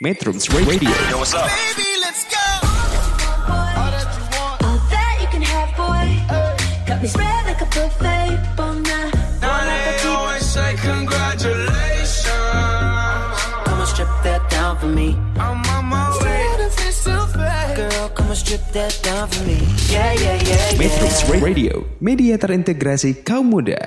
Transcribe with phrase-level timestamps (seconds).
[0.00, 0.88] Metrums Radio.
[1.12, 1.44] Yo, what's up?
[1.44, 2.40] Baby, let's go.
[3.52, 4.08] All that
[5.20, 6.08] you can have, boy.
[6.88, 8.32] Got me spread like a buffet.
[8.56, 9.12] Bon night.
[9.44, 12.32] Now they always say congratulations.
[13.68, 15.20] Come and strip that down for me.
[15.36, 16.48] I'm on my way.
[17.76, 19.60] Girl, come and strip that down for me.
[19.92, 21.44] Yeah, yeah, yeah, Metrums yeah.
[21.44, 23.84] Radio, media terintegrasi kaum muda.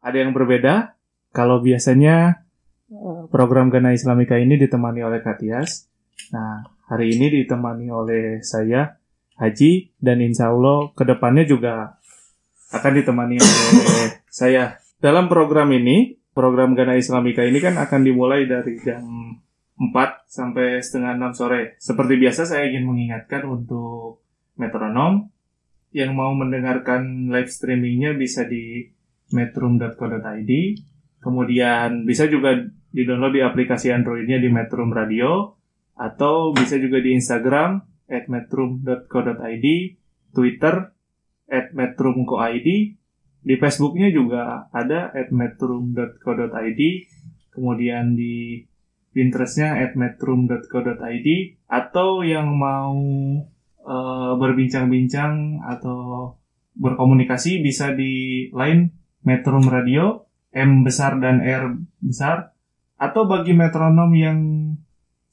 [0.00, 0.96] ada yang berbeda.
[1.36, 2.40] Kalau biasanya
[3.30, 5.86] program Gana Islamika ini ditemani oleh Katias.
[6.34, 8.98] Nah, hari ini ditemani oleh saya,
[9.38, 11.96] Haji, dan insya Allah ke depannya juga
[12.74, 14.76] akan ditemani oleh saya.
[15.00, 19.06] Dalam program ini, program Gana Islamika ini kan akan dimulai dari jam
[19.80, 21.80] 4 sampai setengah 6 sore.
[21.80, 24.20] Seperti biasa saya ingin mengingatkan untuk
[24.60, 25.32] metronom
[25.90, 28.86] yang mau mendengarkan live streamingnya bisa di
[29.30, 30.50] metrum.co.id
[31.20, 32.56] kemudian bisa juga
[32.90, 35.54] di-download di aplikasi Androidnya di Metrum Radio
[35.94, 37.78] atau bisa juga di Instagram
[38.10, 39.66] at metrum.co.id
[40.34, 40.74] Twitter
[41.50, 42.68] at metrum.co.id
[43.40, 46.82] di Facebooknya juga ada at metrum.co.id
[47.54, 48.64] kemudian di
[49.10, 51.28] Pinterestnya at metrum.co.id
[51.66, 52.94] atau yang mau
[53.82, 56.34] eh, berbincang-bincang atau
[56.78, 58.94] berkomunikasi bisa di line
[59.26, 62.49] Metrum Radio M besar dan R besar
[63.00, 64.38] atau bagi metronom yang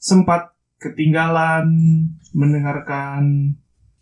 [0.00, 1.68] sempat ketinggalan
[2.32, 3.52] mendengarkan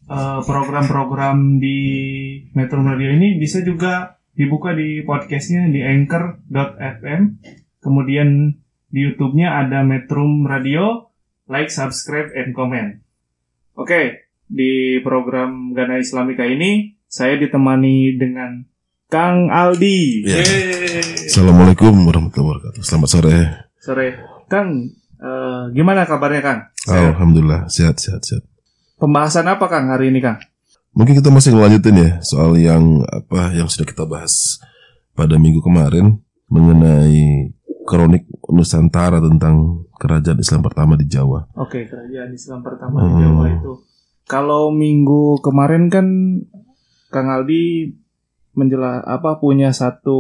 [0.07, 1.81] eh, program-program di
[2.55, 7.23] Metrum Radio ini bisa juga dibuka di podcastnya di anchor.fm
[7.83, 8.55] kemudian
[8.87, 11.11] di YouTube-nya ada Metrum Radio
[11.51, 13.03] like, subscribe, and comment
[13.75, 18.63] oke di program Gana Islamika ini saya ditemani dengan
[19.07, 20.27] Kang Aldi.
[20.27, 20.43] Ya.
[20.43, 21.16] Yeay.
[21.37, 22.81] Assalamualaikum warahmatullahi wabarakatuh.
[22.81, 23.37] Selamat sore.
[23.77, 24.09] Sore.
[24.49, 24.89] Kang,
[25.21, 26.73] eh, gimana kabarnya Kang?
[26.89, 28.41] Alhamdulillah sehat sehat sehat.
[28.97, 30.41] Pembahasan apa Kang hari ini Kang?
[30.97, 34.65] Mungkin kita masih ngelanjutin ya soal yang apa yang sudah kita bahas
[35.13, 37.53] pada minggu kemarin mengenai
[37.85, 41.53] kronik Nusantara tentang kerajaan Islam pertama di Jawa.
[41.61, 43.21] Oke, kerajaan Islam pertama di Hmm.
[43.21, 43.73] Jawa itu.
[44.25, 46.09] Kalau minggu kemarin kan
[47.13, 47.93] Kang Aldi
[48.57, 50.17] menjelas apa punya satu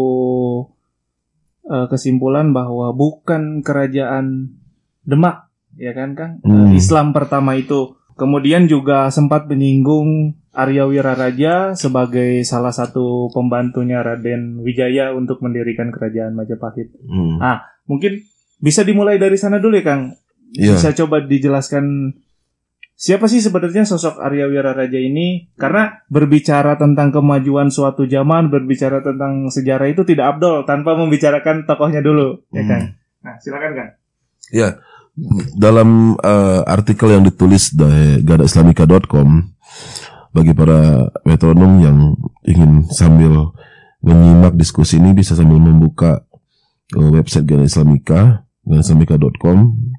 [1.66, 4.56] eh, kesimpulan bahwa bukan kerajaan
[5.02, 5.46] Demak,
[5.78, 6.32] ya kan Kang?
[6.40, 6.74] Eh, Hmm.
[6.74, 7.94] Islam pertama itu.
[8.16, 16.32] Kemudian juga sempat menyinggung Arya Wiraraja sebagai salah satu pembantunya Raden Wijaya untuk mendirikan kerajaan
[16.32, 16.96] Majapahit.
[17.04, 17.38] Hmm.
[17.38, 18.18] Ah, Mungkin
[18.58, 20.02] bisa dimulai dari sana dulu ya Kang.
[20.50, 20.74] Iya.
[20.74, 22.16] Bisa coba dijelaskan
[22.96, 25.52] siapa sih sebenarnya sosok Arya Wiraraja ini?
[25.54, 32.00] Karena berbicara tentang kemajuan suatu zaman, berbicara tentang sejarah itu tidak abdol tanpa membicarakan tokohnya
[32.00, 32.70] dulu, ya Hmm.
[32.72, 32.84] Kang.
[33.22, 33.90] Nah, silakan Kang.
[34.50, 34.68] Ya,
[35.56, 39.28] dalam eh, artikel yang ditulis dari gadaislamika.com
[40.32, 41.98] bagi para metronom yang
[42.44, 43.52] ingin sambil
[44.04, 46.24] menyimak diskusi ini bisa sambil membuka
[46.96, 49.58] eh, website Gada Islamika, gadaislamika.com,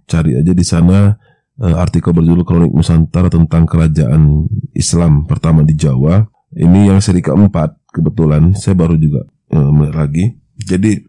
[0.10, 1.27] cari aja di sana
[1.58, 4.46] artikel berjudul Kronik Nusantara tentang Kerajaan
[4.78, 6.22] Islam pertama di Jawa.
[6.54, 10.26] Ini yang seri keempat kebetulan saya baru juga eh, melihat lagi.
[10.58, 11.02] Jadi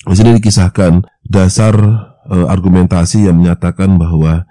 [0.00, 1.74] di sini dikisahkan dasar
[2.28, 4.44] eh, argumentasi yang menyatakan bahwa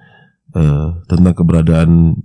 [0.56, 2.16] eh, tentang keberadaan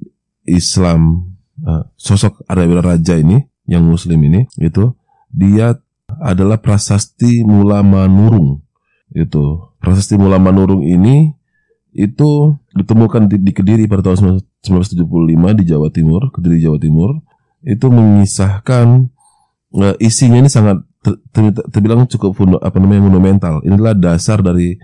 [0.47, 1.35] Islam
[1.65, 4.93] eh, sosok Arya Raja ini yang Muslim ini itu
[5.33, 5.75] dia
[6.21, 8.63] adalah prasasti Mula Manurung
[9.11, 11.33] itu prasasti Mula Manurung ini
[11.95, 15.07] itu ditemukan di, di Kediri pada tahun 1975
[15.55, 17.23] di Jawa Timur Kediri Jawa Timur
[17.65, 19.09] itu mengisahkan
[19.79, 23.65] eh, isinya ini sangat ter- ter- terbilang cukup fundo- apa namanya monumental.
[23.65, 24.77] Inilah dasar dari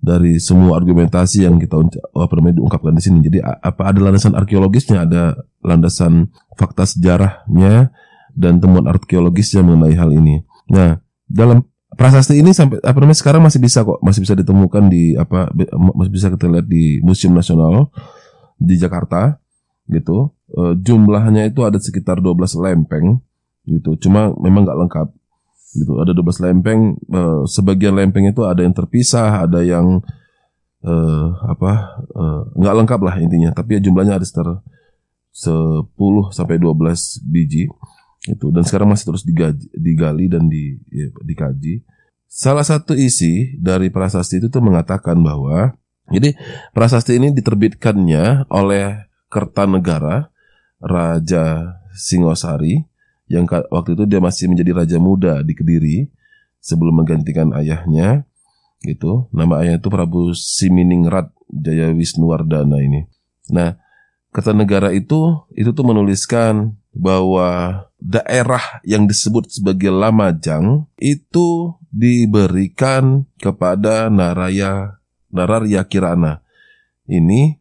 [0.00, 1.76] dari semua argumentasi yang kita
[2.16, 3.18] apa namanya diungkapkan di sini.
[3.20, 7.92] Jadi apa ada landasan arkeologisnya, ada landasan fakta sejarahnya
[8.32, 10.40] dan temuan arkeologisnya mengenai hal ini.
[10.72, 10.98] Nah,
[11.28, 15.50] dalam prasasti ini sampai apa namanya sekarang masih bisa kok masih bisa ditemukan di apa
[15.96, 17.90] masih bisa kita lihat di Museum Nasional
[18.60, 19.40] di Jakarta
[19.90, 20.30] gitu.
[20.54, 23.18] Eh, jumlahnya itu ada sekitar 12 lempeng
[23.66, 23.98] gitu.
[23.98, 25.08] Cuma memang nggak lengkap
[25.78, 25.92] gitu.
[25.98, 29.98] Ada 12 lempeng, eh, sebagian lempeng itu ada yang terpisah, ada yang
[30.86, 33.50] eh, apa eh, nggak lengkap lah intinya.
[33.50, 34.62] Tapi ya jumlahnya ada sekitar
[35.30, 37.70] 10 sampai 12 biji
[38.28, 41.80] itu dan sekarang masih terus digaji, digali dan di, ya, dikaji.
[42.30, 45.74] Salah satu isi dari prasasti itu tuh mengatakan bahwa
[46.10, 46.34] jadi
[46.74, 50.28] prasasti ini diterbitkannya oleh Kertanegara
[50.82, 52.82] Raja Singosari
[53.30, 56.10] yang waktu itu dia masih menjadi raja muda di Kediri
[56.58, 58.26] sebelum menggantikan ayahnya
[58.82, 59.30] gitu.
[59.30, 63.06] Nama ayahnya itu Prabu Siminingrat Jaya Wisnuwardana ini.
[63.54, 63.78] Nah,
[64.30, 74.98] Kertanegara itu itu tuh menuliskan bahwa daerah yang disebut sebagai Lamajang itu diberikan kepada Naraya
[75.30, 76.42] Nararya Kirana.
[77.06, 77.58] Ini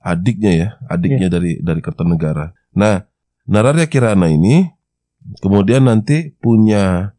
[0.00, 2.52] adiknya ya, adiknya dari dari Kertanegara.
[2.76, 3.04] Nah,
[3.48, 4.68] Nararya Kirana ini
[5.40, 7.12] kemudian nanti punya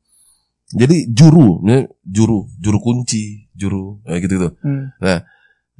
[0.69, 4.49] jadi juru, ya, juru, juru kunci, juru, kayak gitu gitu.
[4.61, 4.93] Hmm.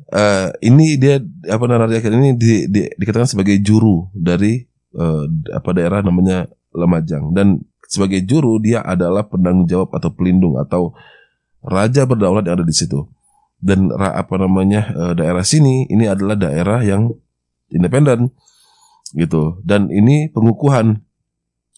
[0.10, 5.70] Eh, ini dia apa Nararya Kirana ini di, di- dikatakan sebagai juru dari eh, apa
[5.76, 10.94] daerah namanya Lemajang dan sebagai juru dia adalah penanggung jawab atau pelindung atau
[11.66, 13.10] raja berdaulat yang ada di situ.
[13.58, 17.10] Dan apa namanya eh, daerah sini ini adalah daerah yang
[17.74, 18.30] independen
[19.18, 19.58] gitu.
[19.66, 21.02] Dan ini pengukuhan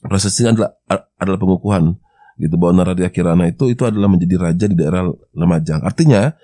[0.03, 0.75] prosesnya adalah
[1.15, 1.95] adalah pengukuhan
[2.35, 5.87] gitu bahwa Nararya Kirana itu itu adalah menjadi raja di daerah Lemajang.
[5.87, 6.35] Artinya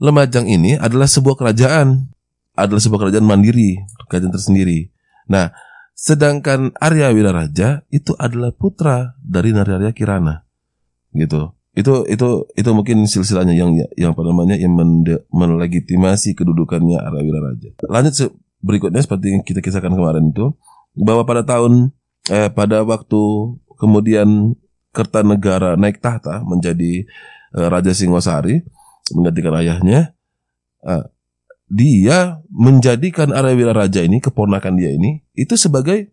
[0.00, 2.08] Lemajang ini adalah sebuah kerajaan,
[2.56, 3.76] adalah sebuah kerajaan mandiri,
[4.08, 4.88] kerajaan tersendiri.
[5.30, 5.54] Nah,
[5.94, 10.42] sedangkan Arya Wiraraja itu adalah putra dari Nararya Kirana,
[11.14, 11.54] gitu.
[11.70, 17.68] Itu itu itu mungkin silsilahnya yang yang apa namanya yang mende- melegitimasi kedudukannya Arya Wiraraja.
[17.86, 20.50] Lanjut berikutnya seperti yang kita kisahkan kemarin itu
[20.98, 21.94] bahwa pada tahun
[22.26, 23.22] eh, pada waktu
[23.78, 24.58] kemudian
[24.90, 27.06] Kertanegara naik tahta menjadi
[27.54, 28.66] eh, Raja Singosari
[29.14, 30.10] menggantikan ayahnya
[30.82, 31.06] eh,
[31.70, 36.10] dia menjadikan Arya Wiraraja ini keponakan dia ini itu sebagai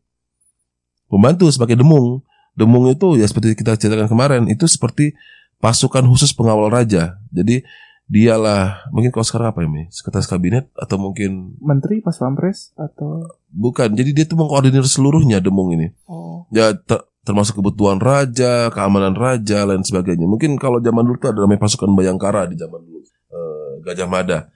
[1.09, 2.21] pembantu sebagai demung.
[2.53, 5.17] Demung itu ya seperti kita ceritakan kemarin itu seperti
[5.57, 7.17] pasukan khusus pengawal raja.
[7.33, 7.65] Jadi
[8.07, 13.25] dialah mungkin kalau sekarang apa ini sekretaris kabinet atau mungkin Menteri pas pampres atau?
[13.49, 13.97] Bukan.
[13.97, 15.89] Jadi dia tuh mengkoordinir seluruhnya demung ini.
[16.05, 16.45] Oh.
[16.53, 20.23] Ya ter- termasuk kebutuhan raja, keamanan raja, lain sebagainya.
[20.23, 23.03] Mungkin kalau zaman dulu tuh ada namanya pasukan Bayangkara di zaman dulu.
[23.03, 24.47] Eh, Gajah Mada.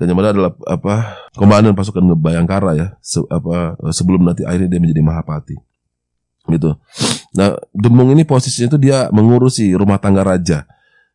[0.00, 0.94] Gajah Mada adalah apa?
[1.36, 2.86] Komandan pasukan Bayangkara ya.
[3.04, 5.56] Se- apa eh, sebelum nanti akhirnya dia menjadi Mahapati.
[6.48, 6.72] Gitu.
[7.36, 10.64] Nah, Demung ini posisinya itu dia mengurusi rumah tangga raja.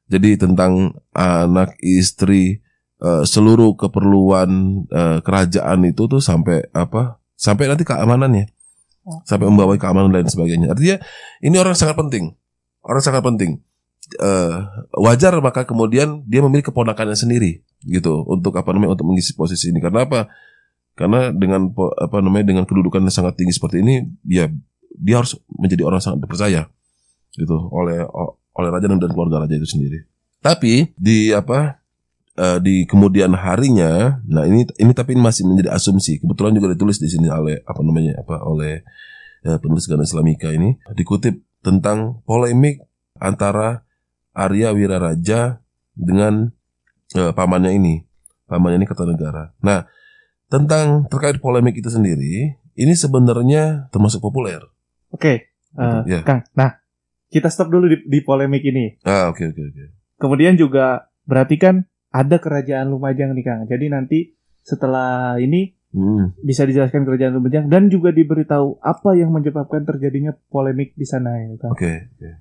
[0.05, 2.61] Jadi tentang anak istri
[3.01, 4.49] eh, seluruh keperluan
[4.93, 7.17] eh, kerajaan itu tuh sampai apa?
[7.33, 8.53] Sampai nanti keamanannya
[9.25, 10.73] sampai membawa keamanan dan sebagainya.
[10.73, 10.97] Artinya
[11.41, 12.33] ini orang sangat penting,
[12.81, 13.61] orang sangat penting.
[14.21, 14.55] Eh,
[15.01, 19.79] wajar maka kemudian dia memilih keponakannya sendiri gitu untuk apa namanya untuk mengisi posisi ini.
[19.79, 20.27] Karena apa?
[20.97, 24.49] Karena dengan apa namanya dengan kedudukan yang sangat tinggi seperti ini, ya
[24.95, 26.71] dia harus menjadi orang sangat dipercaya
[27.35, 27.99] gitu oleh
[28.55, 30.07] oleh raja dan keluarga raja itu sendiri.
[30.39, 31.83] Tapi di apa
[32.39, 36.23] eh, di kemudian harinya, nah ini ini tapi ini masih menjadi asumsi.
[36.23, 38.87] Kebetulan juga ditulis di sini oleh apa namanya apa oleh
[39.43, 42.79] eh, penulis Gana Islamika ini dikutip tentang polemik
[43.19, 43.83] antara
[44.31, 45.59] Arya Wiraraja
[45.95, 46.54] dengan
[47.15, 48.03] eh, pamannya ini,
[48.45, 49.55] pamannya ini Kertanegara.
[49.59, 49.87] Nah,
[50.45, 54.59] tentang terkait polemik itu sendiri, ini sebenarnya termasuk populer.
[55.09, 55.33] oke
[55.73, 56.19] eh, Ya.
[56.21, 56.75] Kang nah
[57.27, 59.83] kita stop dulu di, di polemik ini Ah, oke oke oke.
[60.15, 61.75] kemudian juga berarti kan
[62.09, 66.35] ada kerajaan Lumajang nih Kang jadi nanti setelah ini Hmm.
[66.37, 71.55] bisa dijelaskan kerajaan Lumajang dan juga diberitahu apa yang menyebabkan terjadinya polemik di sana ya
[71.57, 72.31] Kang Oke, oke.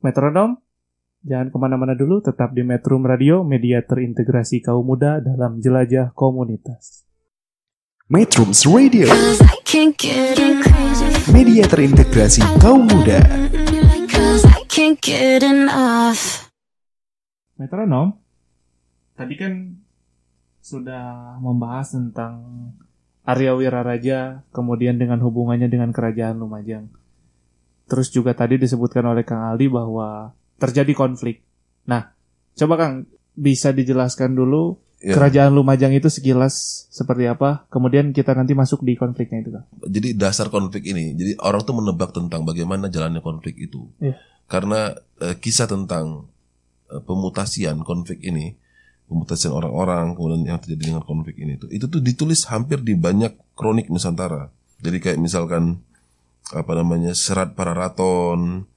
[0.00, 0.56] Metronom
[1.22, 7.02] jangan ke mana-mana dulu tetap di Metro Radio media terintegrasi kaum muda dalam jelajah komunitas
[8.12, 9.08] Metrums Radio,
[11.32, 13.24] media terintegrasi kaum muda.
[17.56, 18.20] Metronom,
[19.16, 19.80] tadi kan
[20.60, 22.42] sudah membahas tentang
[23.24, 26.92] Arya Wiraraja, kemudian dengan hubungannya dengan kerajaan Lumajang.
[27.88, 31.42] Terus juga tadi disebutkan oleh Kang Aldi bahwa terjadi konflik.
[31.84, 32.14] Nah,
[32.54, 32.94] coba Kang
[33.34, 35.18] bisa dijelaskan dulu Ya.
[35.18, 39.66] kerajaan Lumajang itu sekilas seperti apa, kemudian kita nanti masuk di konfliknya itu Kang.
[39.82, 44.14] jadi dasar konflik ini jadi orang tuh menebak tentang bagaimana jalannya konflik itu Iya.
[44.46, 46.30] karena eh, kisah tentang
[46.86, 48.54] eh, pemutasian konflik ini
[49.10, 53.34] pemutasian orang-orang kemudian yang terjadi dengan konflik ini itu itu tuh ditulis hampir di banyak
[53.58, 55.82] kronik Nusantara jadi kayak misalkan
[56.54, 58.70] apa namanya serat para raton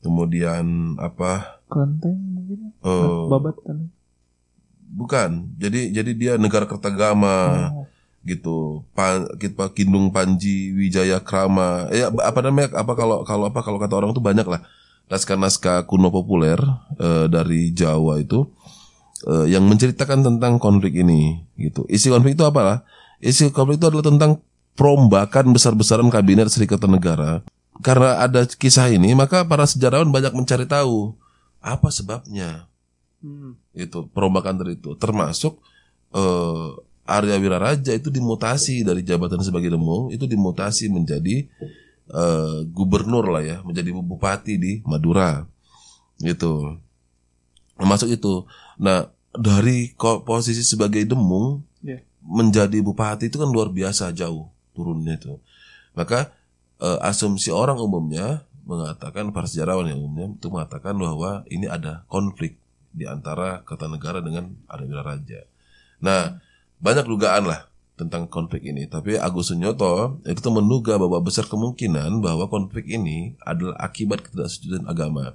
[0.00, 1.60] kemudian apa?
[1.68, 2.58] Kelenteng mungkin?
[2.72, 3.78] eh, Babat kan?
[4.88, 5.30] bukan.
[5.60, 7.84] Jadi jadi dia negara kertagama Oh.
[8.24, 8.82] gitu.
[8.92, 11.92] Pan, kita Kidung Panji Wijaya Krama.
[11.92, 12.72] Ya apa namanya?
[12.74, 13.60] Apa kalau kalau apa?
[13.60, 14.64] Kalau kata orang tuh banyak lah.
[15.08, 16.56] Naskah-naskah kuno populer
[16.96, 18.48] eh, dari Jawa itu
[19.24, 21.84] eh, yang menceritakan tentang konflik ini gitu.
[21.88, 22.84] Isi konflik itu apalah?
[23.20, 24.40] Isi konflik itu adalah tentang
[24.72, 27.42] perombakan besar-besaran kabinet Sri Kertanegara
[27.80, 31.14] karena ada kisah ini maka para sejarawan banyak mencari tahu
[31.60, 32.66] apa sebabnya
[33.18, 33.58] Hmm.
[33.74, 35.58] itu perombakan dari itu termasuk
[36.14, 36.68] eh,
[37.02, 41.50] Arya Wiraraja itu dimutasi dari jabatan sebagai demung itu dimutasi menjadi
[42.08, 45.44] eh, gubernur lah ya, menjadi bupati di Madura.
[46.22, 46.78] Gitu.
[47.74, 48.46] Masuk itu.
[48.78, 49.92] Nah, dari
[50.22, 52.02] posisi sebagai demung Iya.
[52.22, 54.46] menjadi bupati itu kan luar biasa jauh
[54.78, 55.42] turunnya itu.
[55.98, 56.30] Maka
[56.82, 62.60] eh, asumsi orang umumnya mengatakan para sejarawan yang umumnya itu mengatakan bahwa ini ada konflik
[62.92, 65.40] di antara Kertanegara dengan Arya Wiraraja.
[66.04, 66.36] Nah,
[66.78, 67.68] banyak dugaan lah
[67.98, 68.86] tentang konflik ini.
[68.86, 75.34] Tapi Agus Sunyoto itu menduga bahwa besar kemungkinan bahwa konflik ini adalah akibat ketidaksetujuan agama.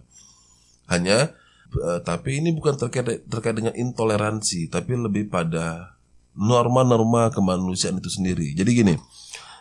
[0.87, 1.35] Hanya
[1.73, 5.97] eh, tapi ini bukan terkait terkait dengan intoleransi, tapi lebih pada
[6.33, 8.55] norma-norma kemanusiaan itu sendiri.
[8.55, 8.95] Jadi gini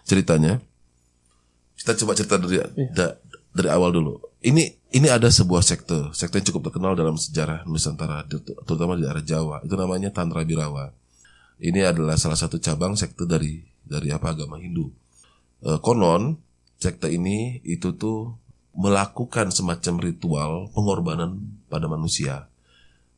[0.07, 0.63] ceritanya,
[1.83, 2.63] kita coba cerita dari
[2.95, 3.19] da-
[3.51, 4.23] dari awal dulu.
[4.43, 8.23] Ini ini ada sebuah sekte, sekte yang cukup terkenal dalam sejarah Nusantara,
[8.67, 9.63] terutama di daerah Jawa.
[9.67, 10.95] Itu namanya Tantra Birawa.
[11.63, 14.91] Ini adalah salah satu cabang sekte dari dari apa agama Hindu.
[15.63, 16.39] Eh, konon
[16.79, 18.35] sekte ini itu tuh
[18.75, 21.39] melakukan semacam ritual pengorbanan
[21.71, 22.51] pada manusia.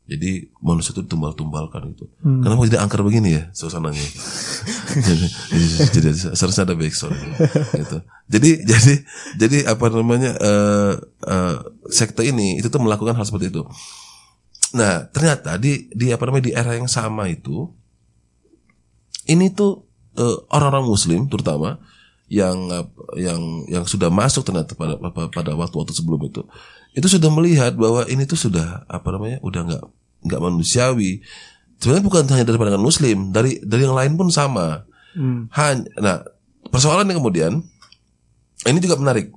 [0.04, 2.04] Jadi manusia itu tumbal-tumbalkan itu.
[2.20, 4.04] Kenapa jadi angker begini ya suasananya?
[5.08, 7.16] jadi, jadi, jadi seharusnya ada backsound
[7.72, 7.98] gitu.
[8.28, 8.94] Jadi jadi
[9.40, 10.92] jadi apa namanya eh
[11.24, 11.56] eh,
[11.88, 13.64] sekte ini itu tuh melakukan hal seperti itu.
[14.76, 17.72] Nah ternyata di di apa namanya di era yang sama itu
[19.24, 19.88] ini tuh
[20.20, 21.80] eh, orang-orang Muslim terutama
[22.28, 22.56] yang
[23.16, 26.44] yang yang sudah masuk ternyata pada pada, pada waktu-waktu sebelum itu
[26.94, 29.84] itu sudah melihat bahwa ini tuh sudah apa namanya udah nggak
[30.30, 31.20] nggak manusiawi.
[31.82, 34.86] Sebenarnya bukan hanya dari pandangan Muslim dari dari yang lain pun sama.
[35.14, 35.46] Hmm.
[35.54, 36.18] hanya nah
[36.74, 37.62] persoalannya kemudian
[38.66, 39.30] ini juga menarik.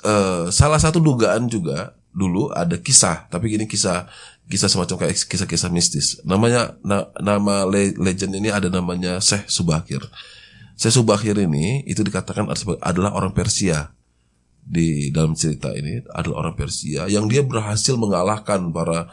[0.00, 4.06] Eh, salah satu dugaan juga dulu ada kisah tapi ini kisah
[4.50, 6.18] kisah semacam kayak kisah-kisah mistis.
[6.26, 10.02] Namanya na- nama le- legend ini ada namanya Syekh Subakir
[10.74, 12.50] Syekh Subakir ini itu dikatakan
[12.82, 13.94] adalah orang Persia
[14.70, 19.10] di dalam cerita ini adalah orang Persia yang dia berhasil mengalahkan para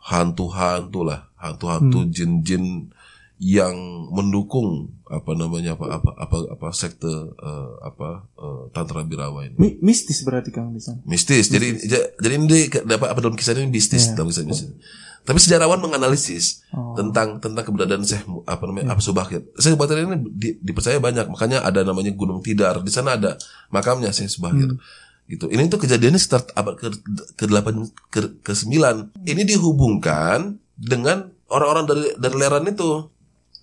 [0.00, 2.88] hantu-hantu lah, hantu-hantu jin-jin
[3.36, 3.76] yang
[4.10, 9.54] mendukung apa namanya apa apa apa apa sekte eh, apa eh, tantra birawa ini.
[9.56, 11.04] Mi- mistis berarti Kang di sana.
[11.04, 11.46] mistis.
[11.46, 12.48] Jadi ja- jadi ini
[12.82, 14.72] dapat apa dalam kisah ini mistis dalam kisah mistis.
[15.20, 16.62] Tapi sejarawan menganalisis
[16.94, 19.42] tentang tentang keberadaan Syekh Mu- apa namanya apa Subakir.
[19.54, 21.26] Syekh Subakir ini di- dipercaya banyak.
[21.26, 22.78] Makanya ada namanya Gunung Tidar.
[22.80, 23.34] Di sana ada
[23.68, 24.78] makamnya Syekh Subakir.
[25.26, 25.50] Gitu.
[25.50, 26.88] Ini tuh kejadiannya sekitar abad ke
[27.34, 29.18] ke delapan ke, ke sembilan.
[29.20, 33.10] Ini dihubungkan dengan orang-orang dari dari Leran itu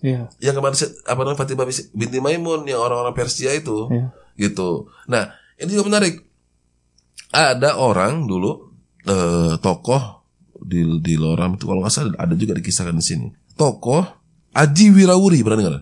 [0.04, 0.28] Iya.
[0.36, 0.76] yang kemarin
[1.08, 1.64] apa namanya Fatimah
[1.96, 4.12] binti Maimun yang orang-orang Persia itu Iya.
[4.36, 4.92] gitu.
[5.08, 6.20] Nah ini juga menarik.
[7.32, 8.68] Ada orang dulu
[9.02, 10.22] eh, tokoh
[10.60, 13.28] di di Loram itu kalau nggak salah ada juga dikisahkan di sini.
[13.56, 14.04] Tokoh
[14.52, 15.76] Aji Wirawuri pernah dengar?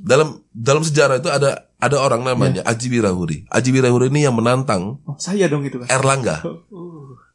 [0.00, 3.48] Dalam dalam sejarah itu ada ada orang namanya Aji Wirawuri.
[3.48, 5.88] Aji Wirawuri ini yang menantang Oh, saya dong itu kan.
[5.88, 6.44] Erlangga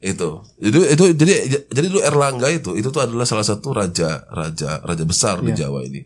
[0.05, 0.29] itu.
[0.61, 1.33] Itu itu jadi
[1.65, 5.65] jadi dulu Erlangga itu itu tuh adalah salah satu raja raja raja besar di Iya.
[5.65, 6.05] Jawa ini.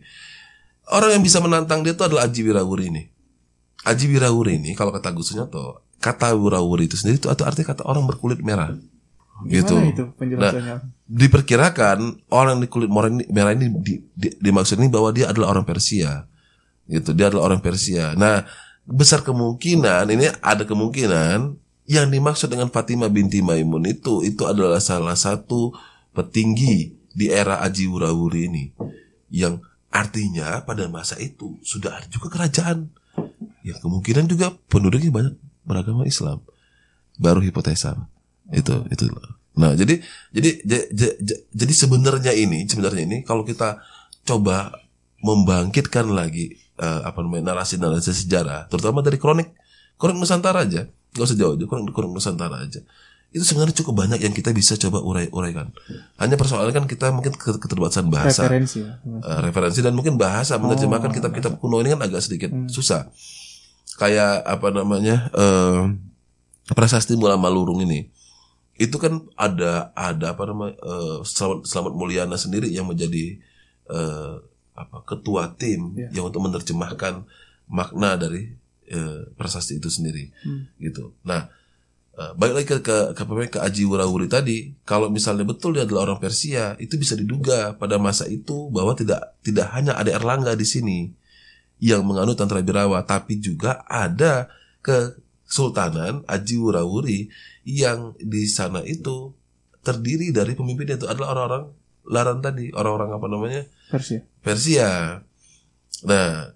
[0.90, 3.02] Orang yang bisa menantang dia itu adalah Aji Wirawuri ini.
[3.84, 7.84] Aji Wirawuri ini kalau kata Gus Sunyoto kata Wirawuri itu sendiri itu atau artinya kata
[7.84, 8.72] orang berkulit merah.
[9.44, 9.72] Gitu.
[9.72, 10.76] Gimana itu penjelasannya?
[11.10, 15.52] diperkirakan orang di kulit merah ini, merah ini di, di, dimaksud ini bahwa dia adalah
[15.52, 16.24] orang Persia.
[16.88, 18.16] Gitu dia adalah orang Persia.
[18.16, 18.48] Nah
[18.88, 21.59] besar kemungkinan ini ada kemungkinan
[21.90, 25.74] yang dimaksud dengan Fatimah binti Maimun itu itu adalah salah satu
[26.14, 28.64] petinggi di era Aji Wurawuri ini.
[29.26, 32.86] Yang artinya pada masa itu sudah ada juga kerajaan.
[33.66, 35.34] Yang kemungkinan juga penduduknya banyak
[35.66, 36.46] beragama Islam.
[37.18, 38.06] Baru hipotesa.
[38.54, 39.10] Itu itu.
[39.58, 39.98] Nah jadi
[40.30, 43.82] jadi j- j- j- jadi sebenarnya ini sebenarnya ini kalau kita
[44.22, 44.78] coba
[45.26, 49.52] membangkitkan lagi eh, apa namanya narasi-narasi sejarah terutama dari kronik
[49.98, 52.80] kronik Nusantara aja nggak usah jauh-jauh kronik, kronik Nusantara aja
[53.30, 55.70] itu sebenarnya cukup banyak yang kita bisa coba urai-uraikan
[56.16, 58.98] hanya persoalannya kan kita mungkin ke- keterbatasan bahasa Referensi ya.
[58.98, 63.06] eh, referensi dan mungkin bahasa menerjemahkan kitab-kitab kuno ini kan agak sedikit susah.
[63.94, 65.82] Kayak apa namanya eh
[66.70, 68.08] prasasti Mula Malurung ini,
[68.74, 73.36] itu kan ada ada apa namanya eh, Selamat Selamat Mulyana sendiri yang menjadi
[73.86, 74.32] eh,
[74.72, 76.08] apa ketua tim Ya.
[76.16, 77.22] yang untuk menerjemahkan
[77.68, 78.56] makna dari
[78.90, 80.34] eh, prasasti itu sendiri,
[80.82, 81.14] gitu.
[81.22, 81.46] Nah.
[82.18, 86.10] eh, Balik lagi ke ke ke, ke Aji Wurawuri tadi, kalau misalnya betul dia adalah
[86.10, 90.66] orang Persia, itu bisa diduga pada masa itu bahwa tidak tidak hanya ada Erlangga di
[90.68, 90.98] sini
[91.80, 94.52] yang menganut tantra birawa, tapi juga ada
[94.84, 97.32] kesultanan Aji Wurawuri
[97.64, 99.32] yang di sana itu
[99.80, 101.64] terdiri dari pemimpinnya itu adalah orang-orang
[102.04, 104.20] laran tadi orang-orang apa namanya Persia.
[104.44, 104.90] Persia.
[106.04, 106.52] Nah,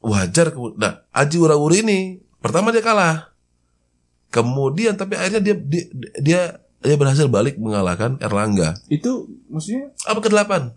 [0.00, 0.54] wajar.
[0.76, 1.98] Nah, Aji Wurawuri ini
[2.38, 3.32] pertama dia kalah.
[4.28, 5.84] Kemudian tapi akhirnya dia dia
[6.20, 6.40] dia,
[6.78, 8.76] dia berhasil balik mengalahkan Erlangga.
[8.86, 10.76] Itu maksudnya Apa ke delapan?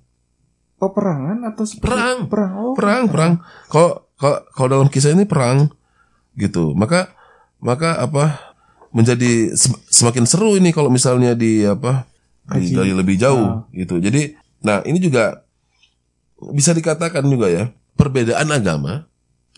[0.82, 2.18] peperangan atau seperti- Perang.
[2.26, 2.52] Perang.
[2.58, 2.74] Oh.
[2.74, 3.34] Perang, perang.
[3.70, 5.70] Kalau kalau kalau dalam kisah ini perang
[6.34, 6.74] gitu.
[6.74, 7.14] Maka
[7.62, 8.42] maka apa
[8.90, 12.10] menjadi sem- semakin seru ini kalau misalnya di apa
[12.50, 14.02] digali lebih jauh gitu.
[14.02, 14.34] Jadi
[14.66, 15.46] nah ini juga
[16.50, 19.06] bisa dikatakan juga ya perbedaan agama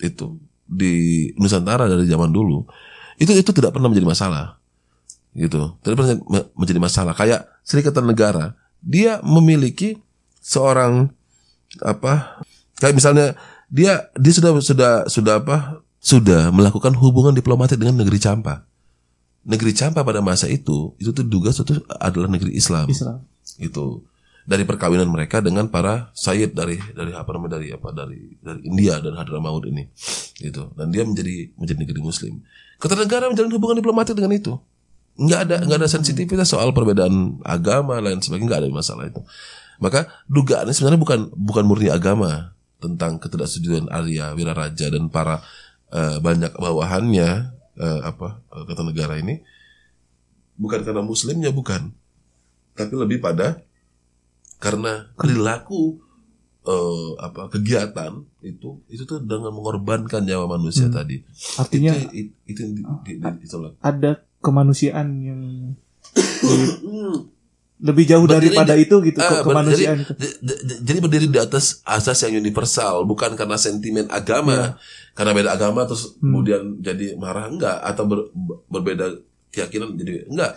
[0.03, 0.36] itu
[0.67, 2.67] di Nusantara dari zaman dulu
[3.15, 4.60] itu itu tidak pernah menjadi masalah
[5.33, 5.74] gitu.
[5.81, 7.13] Tidak pernah me- menjadi masalah.
[7.17, 9.98] Kayak Serikatan Negara dia memiliki
[10.43, 11.10] seorang
[11.81, 12.43] apa
[12.77, 13.33] kayak misalnya
[13.72, 18.67] dia dia sudah sudah sudah apa sudah melakukan hubungan diplomatik dengan negeri Campa
[19.48, 23.24] negeri Campa pada masa itu itu tuh duga itu adalah negeri Islam Islam.
[23.57, 24.03] itu
[24.43, 29.00] dari perkawinan mereka dengan para sayyid dari dari apa namanya dari apa dari dari India
[29.00, 29.88] dan Hadramaut ini
[30.39, 30.71] gitu.
[30.75, 32.33] Dan dia menjadi menjadi negeri muslim.
[32.79, 34.53] Kertanegara menjalin hubungan diplomatik dengan itu.
[35.15, 39.23] Nggak ada nggak ada sensitivitas soal perbedaan agama lain sebagainya nggak ada masalah itu.
[39.79, 42.51] Maka dugaannya sebenarnya bukan bukan murni agama
[42.83, 45.39] tentang ketidaksetujuan Arya Wiraraja dan para
[45.88, 47.29] eh, banyak bawahannya
[47.79, 49.39] eh, apa eh, Kertanegara ini.
[50.59, 51.95] Bukan karena muslimnya bukan.
[52.75, 53.63] Tapi lebih pada
[54.63, 56.00] karena perilaku
[56.63, 60.96] eh, apa kegiatan itu itu tuh dengan mengorbankan nyawa manusia Hmm.
[60.96, 61.20] tadi
[61.58, 63.75] Artinya itu itu, itu, di- di- ditolak.
[63.82, 65.41] ada kemanusiaan yang
[67.84, 70.13] lebih jauh Berdiri daripada di- itu gitu Ah, ke- kemanusiaan jadi, itu.
[70.15, 74.79] di- di- jadi berdiri di atas asas yang universal bukan karena sentimen agama
[75.12, 76.32] karena beda agama terus Hmm.
[76.32, 78.32] kemudian jadi marah enggak atau ber-
[78.70, 80.55] berbeda keyakinan jadi enggak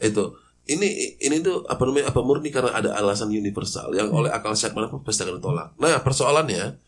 [0.00, 0.32] itu
[0.70, 4.76] ini ini tuh apa namanya apa murni karena ada alasan universal yang oleh akal sehat
[4.78, 6.78] mana pun pasti akan ditolak nah persoalannya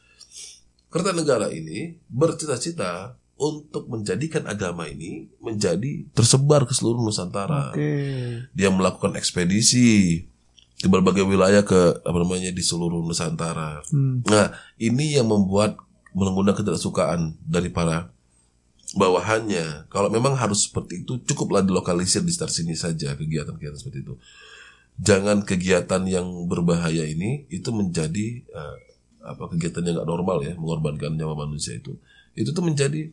[0.95, 7.90] Kertanegara ini bercita-cita untuk menjadikan agama ini menjadi tersebar ke seluruh Nusantara Oke.
[8.55, 10.22] dia melakukan ekspedisi
[10.79, 13.83] ke berbagai wilayah ke apa namanya di seluruh Nusantara.
[13.90, 14.22] Hmm.
[14.22, 15.83] Nah, ini yang membuat
[16.14, 18.13] mengundang ketidaksukaan dari para
[18.94, 19.90] bawahannya.
[19.90, 24.14] Kalau memang harus seperti itu, cukuplah dilokalisir di sekitar sini saja kegiatan-kegiatan seperti itu.
[24.98, 28.76] Jangan kegiatan yang berbahaya ini itu menjadi eh,
[29.26, 31.98] apa kegiatan yang nggak normal ya, mengorbankan nyawa manusia itu.
[32.33, 33.11] Itu tuh menjadi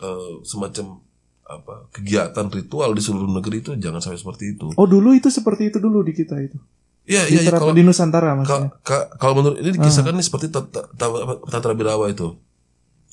[0.00, 1.00] eh, semacam
[1.44, 4.72] apa kegiatan ritual di seluruh negeri itu jangan sampai seperti itu.
[4.76, 6.56] Oh dulu itu seperti itu dulu di kita itu.
[7.04, 8.72] Iya iya ya, kalau di Nusantara maksudnya.
[8.80, 12.32] ka- kalau menurut ini dikisahkan nih seperti tata, tata, tata birawa itu.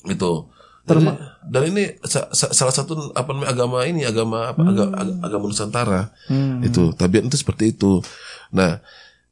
[0.08, 0.48] Itu.
[0.82, 4.90] Terma- ini, dan ini sa- sa- salah satu apa namanya agama ini agama apa aga-
[4.92, 6.58] aga- agama Nusantara Hmm.
[6.60, 8.02] itu tabiat itu seperti itu.
[8.50, 8.82] Nah,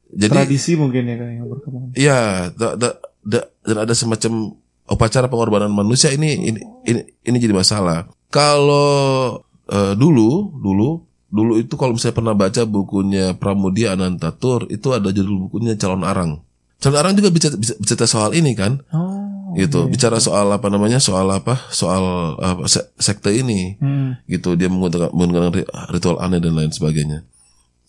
[0.09, 1.91] jadi Tradisi mungkin ya kan yang berkembang.
[1.93, 2.19] Iya,
[2.55, 4.55] da- da- da- dan ada semacam
[4.87, 8.07] upacara pengorbanan manusia ini ini ini, ini jadi masalah.
[8.31, 15.11] Kalau eh, dulu dulu dulu itu kalau misalnya pernah baca bukunya Pramudia Anantatur itu ada
[15.11, 16.43] judul bukunya Calon Arang.
[16.79, 19.20] Calon Arang juga bisa- bicara soal ini kan, Oh.
[19.53, 19.85] Gitu.
[19.85, 22.35] Bicara soal apa namanya, soal apa, soal
[22.65, 23.75] se- sekte ini.
[23.77, 24.15] Hmm.
[24.25, 24.55] gitu.
[24.55, 27.23] Dia menggunakan, menggunakan ri- ritual aneh dan lain sebagainya.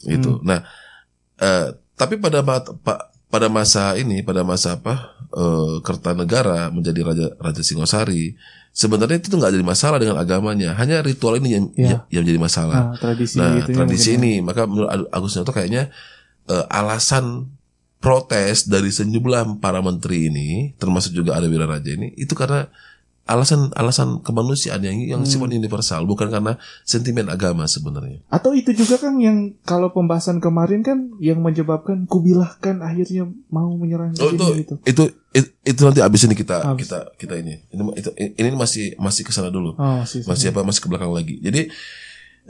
[0.00, 0.42] Gitu.
[0.42, 0.66] Nah
[1.38, 2.42] eh, tapi pada
[3.28, 8.34] pada masa ini pada masa apa eh, Kertanegara menjadi raja raja Singosari
[8.72, 10.74] sebenarnya itu nggak jadi masalah dengan agamanya.
[10.74, 11.88] Hanya ritual ini yang Ya.
[12.10, 12.92] yang, menjadi masalah.
[12.92, 14.40] Nah, tradisi nah itunya tradisi ini.
[14.40, 15.92] maka menurut Ag- Agus Noto kayaknya
[16.48, 17.46] eh, alasan
[18.02, 22.66] protes dari sejumlah para menteri ini termasuk juga ada Wiraraja ini itu karena
[23.22, 25.30] alasan alasan kemanusiaan yang yang Hmm.
[25.30, 28.18] sifatnya universal bukan karena sentimen agama sebenarnya.
[28.26, 34.10] Atau itu juga kan yang kalau pembahasan kemarin kan yang menyebabkan kubilahkan akhirnya mau menyerang
[34.18, 34.74] Oh, itu, gitu.
[34.82, 36.90] itu itu itu nanti abis ini kita Abis.
[36.90, 40.26] kita kita ini ini itu, ini masih masih ke sana dulu Oh, sih.
[40.26, 41.38] masih apa masih ke belakang lagi.
[41.38, 41.70] Jadi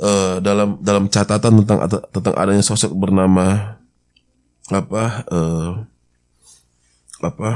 [0.00, 3.76] eh, dalam dalam catatan tentang tentang adanya sosok bernama
[4.70, 5.70] apa eh,
[7.22, 7.51] apa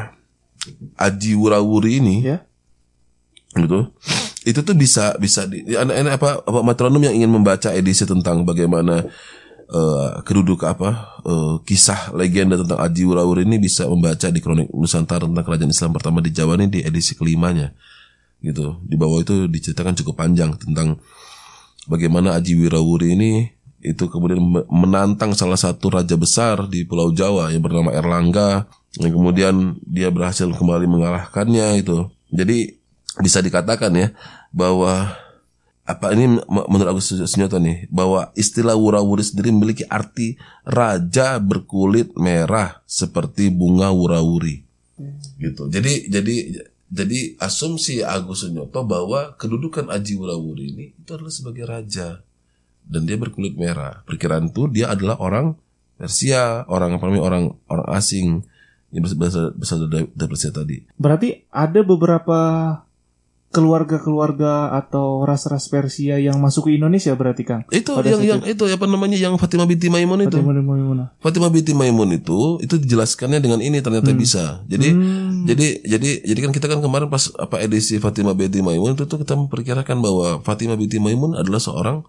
[0.99, 2.43] Aji Wurawuri ini Ya.
[3.57, 3.95] gitu
[4.47, 9.07] itu tuh bisa bisa di anak-anak apa apa metronom yang ingin membaca edisi tentang bagaimana
[9.67, 10.91] eh, kedudukan apa
[11.27, 15.91] eh, kisah legenda tentang Aji Wurawuri ini bisa membaca di kronik Nusantara tentang kerajaan Islam
[15.95, 17.73] pertama di Jawa ini di edisi kelimanya
[18.45, 21.01] gitu di bawah itu diceritakan cukup panjang tentang
[21.89, 23.56] bagaimana Aji Wurawuri ini
[23.87, 28.67] itu kemudian me- menantang salah satu raja besar di Pulau Jawa yang bernama Erlangga.
[28.99, 29.55] Yang kemudian
[29.87, 32.11] dia berhasil kembali mengalahkannya itu.
[32.35, 32.75] Jadi
[33.23, 34.09] bisa dikatakan ya
[34.51, 35.15] bahwa
[35.87, 40.35] apa ini menurut Agus Sunyoto nih bahwa istilah wurawuri sendiri memiliki arti
[40.67, 44.67] raja berkulit merah seperti bunga wurawuri.
[45.39, 45.71] Gitu.
[45.71, 46.35] Jadi jadi
[46.91, 52.23] jadi asumsi Agus Sunyoto bahwa kedudukan Aji Wurawuri ini itu adalah sebagai raja
[52.87, 55.59] dan dia berkulit merah perkiraan itu dia adalah orang
[55.97, 58.45] Persia orang apa namanya orang orang asing
[58.95, 62.39] yang berasal berasal dari, Persia tadi Berarti ada beberapa
[63.51, 67.63] keluarga-keluarga atau ras-ras Persia yang masuk ke Indonesia berarti Kang?
[67.73, 71.07] itu Pada yang yang itu apa namanya yang Fatimah binti Maimun itu Fatimah dan Maimunah.
[71.23, 74.61] Fatimah binti Maimun itu itu dijelaskannya dengan ini ternyata bisa.
[74.69, 75.49] Jadi Hmm.
[75.49, 79.23] jadi jadi jadi kan kita kan kemarin pas apa edisi Fatimah binti Maimun itu tuh
[79.23, 82.05] kita memperkirakan bahwa Fatimah binti Maimun adalah seorang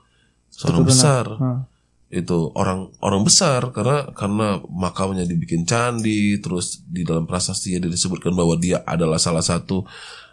[0.57, 1.25] seorang besar.
[1.37, 1.59] Hah.
[2.07, 8.55] Itu orang orang besar karena karena makamnya dibikin candi terus di dalam prasasti disebutkan bahwa
[8.55, 9.83] dia adalah salah satu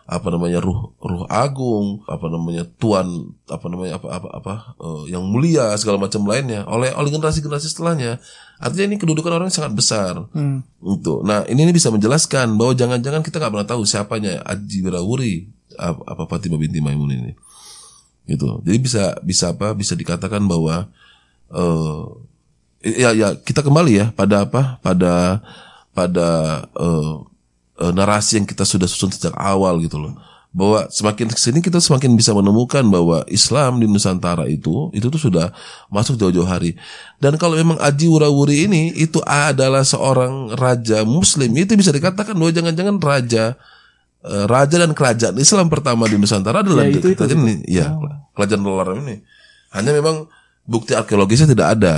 [0.05, 5.25] apa namanya ruh ruh agung apa namanya tuan apa namanya apa apa apa eh, yang
[5.25, 8.21] mulia segala macam lainnya oleh oleh generasi generasi setelahnya
[8.61, 10.61] artinya ini kedudukan orang yang sangat besar Hmm.
[10.85, 15.49] untuk nah ini, ini bisa menjelaskan bahwa jangan-jangan kita nggak pernah tahu siapanya Aji Wirawuri
[15.81, 17.33] apa, apa Fatimah binti Maimun ini
[18.25, 20.89] gitu jadi bisa bisa apa bisa dikatakan bahwa
[21.55, 22.05] eh
[22.85, 25.41] ya ya kita kembali ya pada apa pada
[25.97, 26.29] pada
[26.77, 27.15] eh,
[27.81, 30.13] eh, narasi yang kita sudah susun sejak awal gitu loh.
[30.55, 35.19] Bahwa semakin ke sini kita semakin bisa menemukan bahwa Islam di Nusantara itu itu tuh
[35.19, 35.51] sudah
[35.91, 36.79] masuk jauh-jauh hari.
[37.19, 42.55] Dan kalau memang Aji Wurawuri ini itu adalah seorang raja Muslim itu bisa dikatakan bahwa
[42.55, 43.59] jangan-jangan raja
[44.25, 47.55] raja dan kerajaan Islam pertama di Nusantara adalah Ya, itu- itu- kerajaan ini.
[47.69, 47.93] Ya
[48.33, 49.21] kerajaan Lolarang ini.
[49.71, 50.27] Hanya memang
[50.65, 51.95] bukti arkeologisnya tidak ada.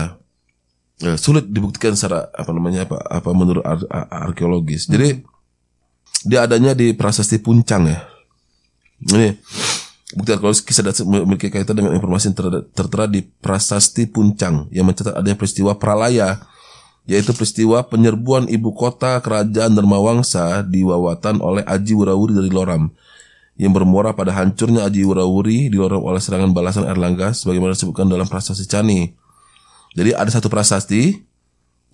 [0.96, 4.88] Ya, sulit dibuktikan secara apa namanya apa apa menurut ar- ar- arkeologis.
[4.88, 5.22] Jadi
[6.24, 8.00] dia adanya di prasasti Puncang ya.
[9.04, 9.36] Ini
[10.16, 14.88] bukti arkeologis kisah dan memiliki kaitan dengan informasi yang ter- tertera di prasasti Puncang yang
[14.88, 16.40] mencatat adanya peristiwa pralaya
[17.06, 22.90] yaitu peristiwa penyerbuan ibu kota kerajaan Dharmawangsa di Wawatan oleh Aji Wurawuri dari Loram
[23.56, 28.26] yang bermuara pada hancurnya Aji Wurawuri di Loram oleh serangan balasan Erlangga sebagaimana disebutkan dalam
[28.26, 29.14] prasasti Cani.
[29.96, 31.14] Jadi ada satu prasasti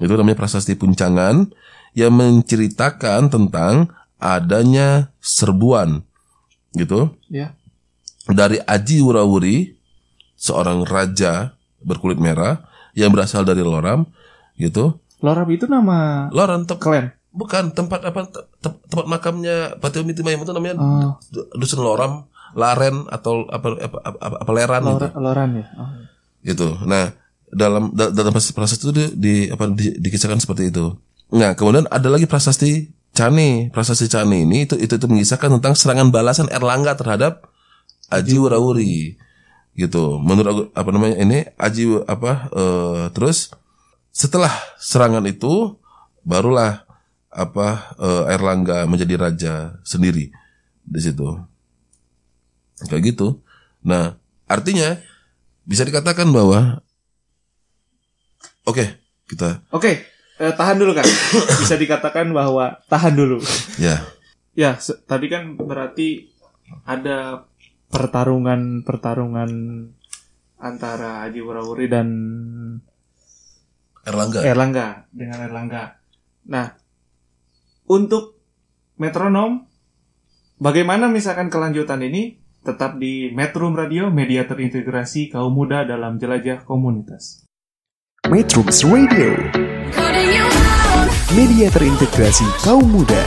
[0.03, 1.47] itu namanya prasasti Puncangan
[1.93, 6.03] yang menceritakan tentang adanya serbuan
[6.73, 7.53] gitu Ya.
[8.33, 9.77] dari Aji Wurawuri
[10.41, 11.53] seorang raja
[11.85, 12.65] berkulit merah
[12.97, 14.09] yang berasal dari Loram
[14.57, 14.99] gitu.
[15.23, 17.15] Lorab itu nama Loram tem- klan.
[17.33, 22.29] bukan tempat apa te- te- tempat makamnya binti Maimun itu namanya Oh, du- dusun Loram,
[22.53, 24.93] Laren atau apa apa apa, apa, Leran gitu.
[25.01, 25.65] Lora- Loran ya.
[25.79, 25.89] Oh.
[26.43, 26.69] gitu.
[26.85, 27.17] Nah,
[27.49, 30.93] dalam da- dalam prasasti itu di, di- apa di, dikisahkan seperti itu.
[31.33, 33.73] Nah, kemudian ada lagi prasasti Cani.
[33.73, 37.49] Prasasti Cani ini itu itu, itu mengisahkan tentang serangan balasan Erlangga terhadap
[38.11, 39.17] Aji Wurawuri.
[39.73, 40.05] Gitu.
[40.21, 43.49] Menurut apa namanya ini Aji apa eh, terus
[44.13, 45.81] setelah serangan itu
[46.23, 46.85] barulah
[47.33, 50.29] apa eh, Erlangga menjadi raja sendiri
[50.85, 51.41] di situ.
[52.87, 53.41] Kayak gitu.
[53.83, 55.01] Nah, artinya
[55.65, 56.85] bisa dikatakan bahwa
[58.69, 58.85] oke
[59.31, 60.05] kita Oke,
[60.37, 61.07] eh, tahan dulu kan.
[61.65, 63.41] Bisa dikatakan bahwa tahan dulu.
[63.81, 63.97] ya
[64.53, 64.77] Ya,
[65.09, 66.29] tadi kan berarti
[66.85, 67.49] ada
[67.89, 69.51] pertarungan-pertarungan
[70.61, 72.09] antara Haji Wurawuri dan
[74.03, 76.03] Erlangga Erlangga dengan Erlangga.
[76.51, 76.75] Nah,
[77.87, 78.35] untuk
[78.99, 79.71] metronom,
[80.59, 87.47] bagaimana misalkan kelanjutan ini tetap di Metrum Radio, media terintegrasi kaum muda dalam jelajah komunitas.
[88.27, 89.39] Metrums Radio,
[91.39, 93.23] media terintegrasi kaum muda.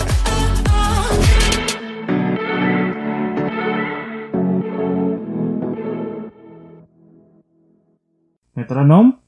[8.59, 9.24] Metronom,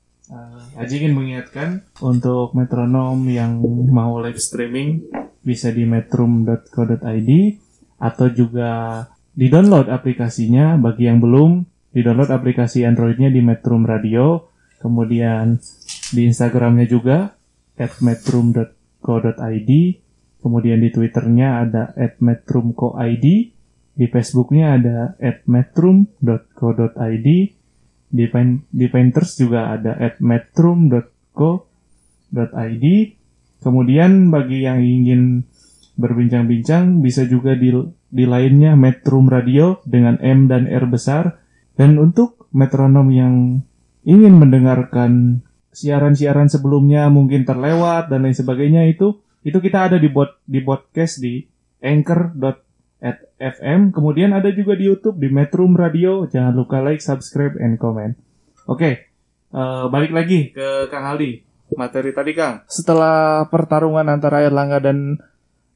[0.78, 1.70] Haji ingin mengingatkan
[2.06, 3.58] untuk metronom yang
[3.90, 5.10] mau live streaming
[5.42, 7.32] bisa di metrum.co.id
[7.98, 10.78] atau juga di-download aplikasinya.
[10.78, 11.66] Bagi yang belum
[11.98, 14.54] di-download aplikasi Androidnya di Metrum Radio.
[14.78, 15.58] Kemudian
[16.14, 17.34] di Instagramnya juga
[17.74, 19.72] at metrum.co.id
[20.42, 23.26] kemudian di Twitternya ada at metrumco.id
[23.98, 27.28] di Facebooknya ada at metrum.co.id
[28.88, 31.06] Painters juga ada at metrum.co.id.
[33.58, 35.44] Kemudian bagi yang ingin
[35.98, 37.74] berbincang-bincang bisa juga di,
[38.08, 41.42] di lainnya Metrum Radio dengan M dan R besar.
[41.78, 43.62] Dan untuk metronom yang
[44.08, 45.44] ingin mendengarkan
[45.76, 51.22] siaran-siaran sebelumnya mungkin terlewat dan lain sebagainya itu itu kita ada di bot di podcast
[51.22, 51.46] di
[51.86, 52.34] anchor
[52.98, 53.94] at FM.
[53.94, 56.26] Kemudian ada juga di YouTube di Metrum Radio.
[56.26, 58.18] Jangan lupa like, subscribe, and comment.
[58.66, 59.10] Oke,
[59.50, 61.46] eh, balik lagi ke Kang Aldi.
[61.76, 62.64] Materi tadi Kang.
[62.66, 65.20] Setelah pertarungan antara Erlangga dan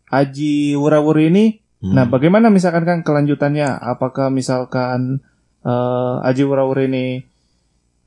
[0.07, 1.45] Aji Wurawuri ini,
[1.81, 1.97] Hmm.
[1.97, 3.65] nah bagaimana misalkan Kang kelanjutannya?
[3.75, 5.19] Apakah misalkan
[5.61, 7.05] eh, Aji Wurawuri ini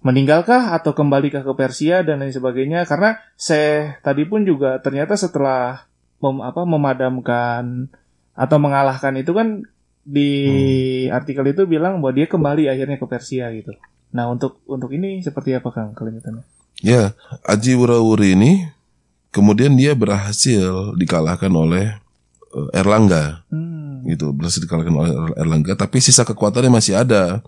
[0.04, 2.84] meninggalkah atau kembalikah ke Persia dan lain sebagainya?
[2.84, 5.88] Karena saya tadi pun juga ternyata setelah
[6.20, 7.88] mem- apa memadamkan
[8.34, 9.62] atau mengalahkan itu kan
[10.04, 10.30] di
[11.08, 13.72] artikel itu bilang bahwa dia kembali akhirnya ke Persia gitu.
[14.12, 16.44] Nah untuk untuk ini seperti apa Kang kelanjutannya?
[16.84, 17.16] Ya,
[17.46, 18.68] Aji Wurawuri ini
[19.32, 21.96] kemudian dia berhasil dikalahkan oleh
[22.52, 23.42] eh, Erlangga.
[23.48, 24.04] Hmm.
[24.04, 27.40] gitu berhasil dikalahkan oleh Er- Erlangga tapi sisa kekuatannya masih ada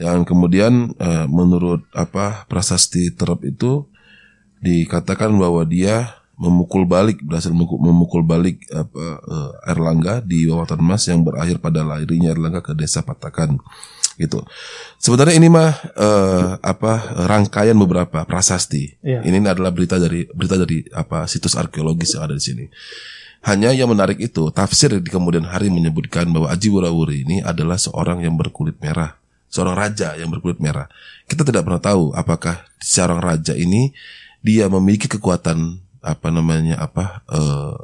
[0.00, 3.84] yang kemudian eh, menurut apa prasasti terap itu
[4.64, 11.20] dikatakan bahwa dia memukul balik berhasil memukul, balik apa eh, Erlangga di Wawatan Mas yang
[11.20, 13.60] berakhir pada larinya Erlangga ke desa Patakan
[14.16, 14.40] gitu
[14.96, 19.20] sebenarnya ini mah eh, apa rangkaian beberapa prasasti Iya.
[19.24, 22.64] ini adalah berita dari berita dari apa situs arkeologis yang ada di sini
[23.40, 28.20] hanya yang menarik itu tafsir di kemudian hari menyebutkan bahwa Aji Wurawuri ini adalah seorang
[28.20, 29.16] yang berkulit merah,
[29.48, 30.92] seorang raja yang berkulit merah.
[31.24, 33.96] Kita tidak pernah tahu apakah seorang raja ini
[34.44, 37.74] dia memiliki kekuatan apa namanya apa eh,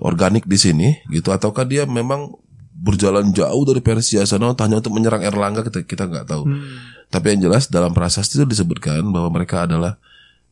[0.00, 2.34] organik di sini gitu ataukah dia memang
[2.72, 6.44] berjalan jauh dari Persia sana hanya untuk menyerang Erlangga kita kita nggak tahu.
[7.08, 9.98] Tapi yang jelas dalam prasasti itu disebutkan bahwa mereka adalah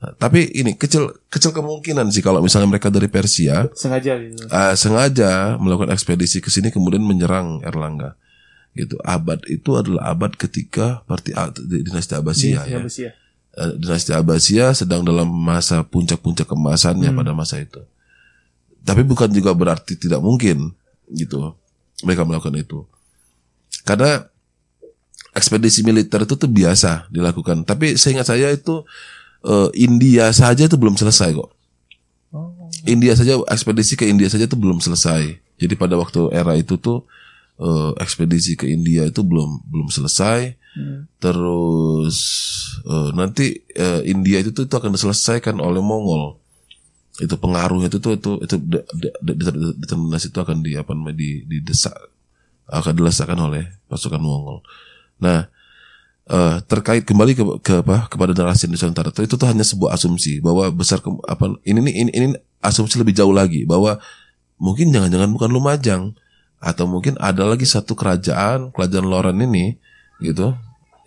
[0.00, 4.48] Nah, tapi ini kecil kecil kemungkinan sih kalau misalnya mereka dari Persia Sengaja gitu.
[4.48, 8.16] eh, sengaja melakukan ekspedisi ke sini kemudian menyerang Erlangga
[8.72, 11.04] gitu abad itu adalah abad ketika
[11.52, 13.12] di- dinasti Abbasiyah Iya, ya.
[13.50, 17.82] Eh, dinasti Abbasiyah sedang dalam masa puncak-puncak kemasannya pada masa itu.
[18.86, 20.70] Tapi bukan juga berarti tidak mungkin
[21.10, 21.58] gitu
[22.06, 22.86] mereka melakukan itu.
[23.82, 24.22] Karena
[25.34, 27.66] ekspedisi militer itu tuh biasa dilakukan.
[27.66, 28.86] Tapi seingat saya itu
[29.42, 31.50] eh, India saja itu belum selesai kok.
[32.86, 35.42] India saja ekspedisi ke India saja itu belum selesai.
[35.58, 37.02] Jadi pada waktu era itu tuh
[37.58, 40.54] eh, ekspedisi ke India itu belum belum selesai.
[41.20, 42.18] Terus
[42.86, 46.38] eh, nanti eh, India itu tuh itu akan diselesaikan oleh Mongol.
[47.20, 50.94] Itu pengaruhnya itu tuh itu itu de- de- de- de- determinasi itu akan di apa
[50.96, 51.92] namanya di didesak
[52.70, 54.62] akan dilesakkan oleh pasukan Mongol.
[55.20, 55.50] Nah,
[56.30, 60.70] eh, terkait kembali ke, ke apa kepada narasi Nusantara itu tuh hanya sebuah asumsi bahwa
[60.70, 62.26] besar ke, apa ini nih ini ini
[62.62, 63.98] asumsi lebih jauh lagi bahwa
[64.60, 66.02] mungkin jangan-jangan bukan Lumajang
[66.60, 69.80] atau mungkin ada lagi satu kerajaan kerajaan Loren ini
[70.22, 70.54] gitu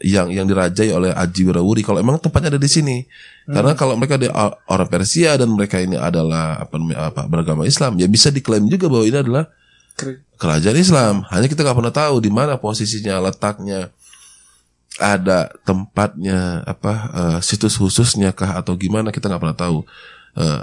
[0.04, 3.08] yang yang dirajai oleh Aji Wirawuri kalau emang tempatnya ada di sini
[3.47, 7.95] karena kalau mereka ada orang Persia dan mereka ini adalah apa namanya apa beragama Islam
[7.95, 9.47] ya bisa diklaim juga bahwa ini adalah
[10.41, 11.15] kerajaan Islam.
[11.30, 13.93] Hanya kita nggak pernah tahu di mana posisinya, letaknya,
[14.97, 19.78] ada tempatnya, apa eh, situs khususnya kah atau gimana kita nggak pernah tahu.
[20.34, 20.62] Eh,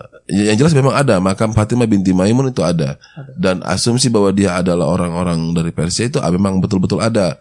[0.50, 2.98] yang jelas memang ada makam Fatimah binti Maimun itu ada.
[3.38, 7.38] dan asumsi bahwa dia adalah orang-orang dari Persia itu ah, memang betul-betul ada.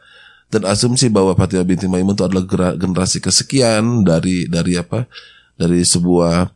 [0.49, 2.41] Dan asumsi bahwa Fatimah binti Maimun itu adalah
[2.73, 5.05] generasi kesekian dari dari apa?
[5.53, 6.49] Dari sebuah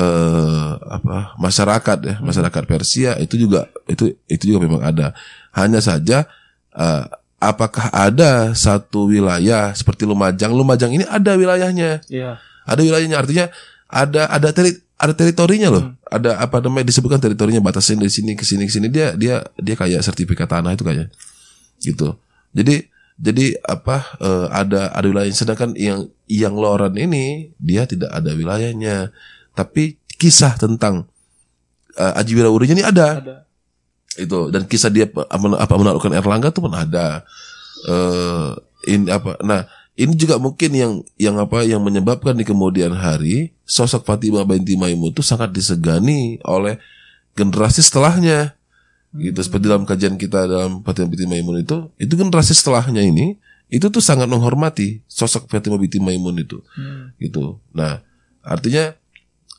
[0.00, 1.36] eh apa?
[1.36, 5.12] Masyarakat ya masyarakat Persia itu juga itu itu juga memang ada.
[5.52, 6.24] Hanya saja
[6.72, 7.04] eh,
[7.36, 10.56] apakah ada satu wilayah seperti Lumajang?
[10.56, 12.00] Lumajang ini ada wilayahnya.
[12.08, 12.40] Iya.
[12.64, 13.46] ada wilayahnya artinya
[13.90, 15.84] ada ada teri, ada teritorinya loh.
[16.08, 18.86] Ada apa namanya disebutkan teritorinya batasin dari sini ke sini ke sini.
[18.88, 21.08] Dia dia dia kayak sertifikat tanah itu kayaknya.
[21.80, 22.14] Gitu.
[22.54, 22.88] Jadi
[23.20, 29.12] jadi apa eh, ada ada wilayah sedangkan yang yang Loren ini dia tidak ada wilayahnya.
[29.52, 31.04] Tapi kisah tentang
[32.00, 33.08] eh, Aji Wirawurinya ini ada.
[33.20, 33.36] Ada.
[34.18, 37.22] itu dan kisah dia apa, apa menaklukkan Erlangga tuh pun ada.
[37.84, 38.50] Eh
[38.88, 39.68] ini apa nah
[40.00, 45.12] ini juga mungkin yang yang apa yang menyebabkan di kemudian hari sosok Fatimah binti Maimun
[45.12, 46.80] itu sangat disegani oleh
[47.36, 48.56] generasi setelahnya
[49.16, 49.40] gitu.
[49.42, 53.34] Seperti dalam kajian kita dalam Fatimah binti Maimun itu itu generasi setelahnya ini
[53.70, 56.62] itu tuh sangat menghormati sosok Fatimah binti Maimun itu.
[57.18, 57.58] Gitu.
[57.74, 58.02] Nah
[58.42, 58.94] artinya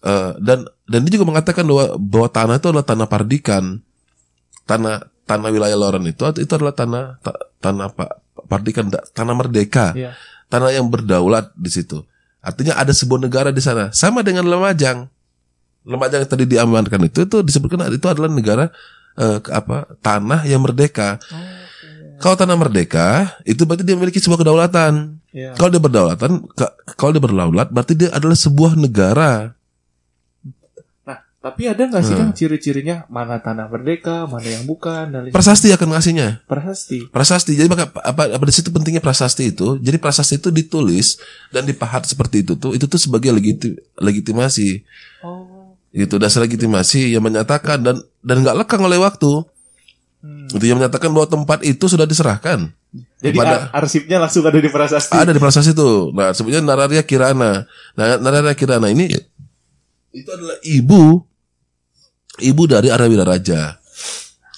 [0.04, 3.64] eh, dan dan dia juga mengatakan bahwa bahwa tanah itu adalah tanah pardikan.
[4.68, 9.96] Tanah tanah wilayah Loren itu itu adalah tanah ta- tanah pak pardikan tanah merdeka.
[9.96, 10.16] Iya.
[10.52, 12.04] tanah yang berdaulat di situ.
[12.44, 13.88] Artinya ada sebuah negara di sana.
[13.96, 15.08] Sama dengan Lumajang
[15.88, 18.70] Lumajang yang tadi diamankan itu itu disebutkan itu adalah negara
[19.14, 21.20] ke- apa tanah yang merdeka
[22.18, 23.08] kalau tanah merdeka
[23.44, 25.56] itu berarti dia memiliki sebuah kedaulatan Iya.
[25.56, 26.20] kalau dia berdaulat
[26.94, 29.56] kalau dia berdaulat berarti dia adalah sebuah negara
[31.42, 32.22] Tapi ada nggak sih Hmm.
[32.22, 36.46] kan ciri-cirinya mana tanah merdeka, mana yang bukan dan Prasasti akan ngasihnya.
[36.46, 37.10] prasasti.
[37.10, 37.58] Prasasti.
[37.58, 39.82] Jadi maka apa apa di situ pentingnya prasasti itu.
[39.82, 41.18] Jadi prasasti itu ditulis
[41.50, 44.86] dan dipahat seperti itu tuh itu tuh sebagai legiti- legitimasi.
[45.26, 45.50] Oh.
[45.92, 49.44] Itu dasar legitimasi yang menyatakan dan dan nggak lekang oleh waktu.
[50.24, 50.48] Hmm.
[50.54, 52.72] Itu yang menyatakan bahwa tempat itu sudah diserahkan.
[53.22, 55.16] Jadi Kepada- ar- arsipnya langsung ada di prasasti.
[55.16, 56.12] Ada di prasasti itu.
[56.16, 57.68] Nah, sebutnya Nararia Kirana.
[57.96, 59.12] Nah, Nararia Kirana ini
[60.12, 61.24] itu adalah ibu
[62.40, 63.80] ibu dari Arawira Raja.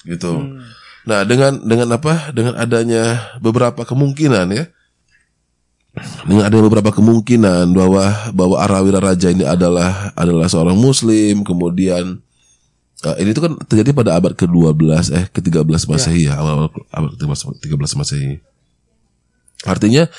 [0.06, 0.34] Gitu.
[0.34, 0.62] Hmm.
[1.04, 2.30] Nah, dengan dengan apa?
[2.32, 4.65] Dengan adanya beberapa kemungkinan ya.
[6.26, 12.18] Dengan adanya beberapa kemungkinan bahwa bahwa Arawira Raja ini adalah adalah seorang muslim, kemudian
[13.06, 17.94] eh, ini itu kan terjadi pada abad ke-12 eh ke-13 Masehi ya, awal abad ke-13
[17.94, 18.42] Masehi.
[19.70, 20.10] Artinya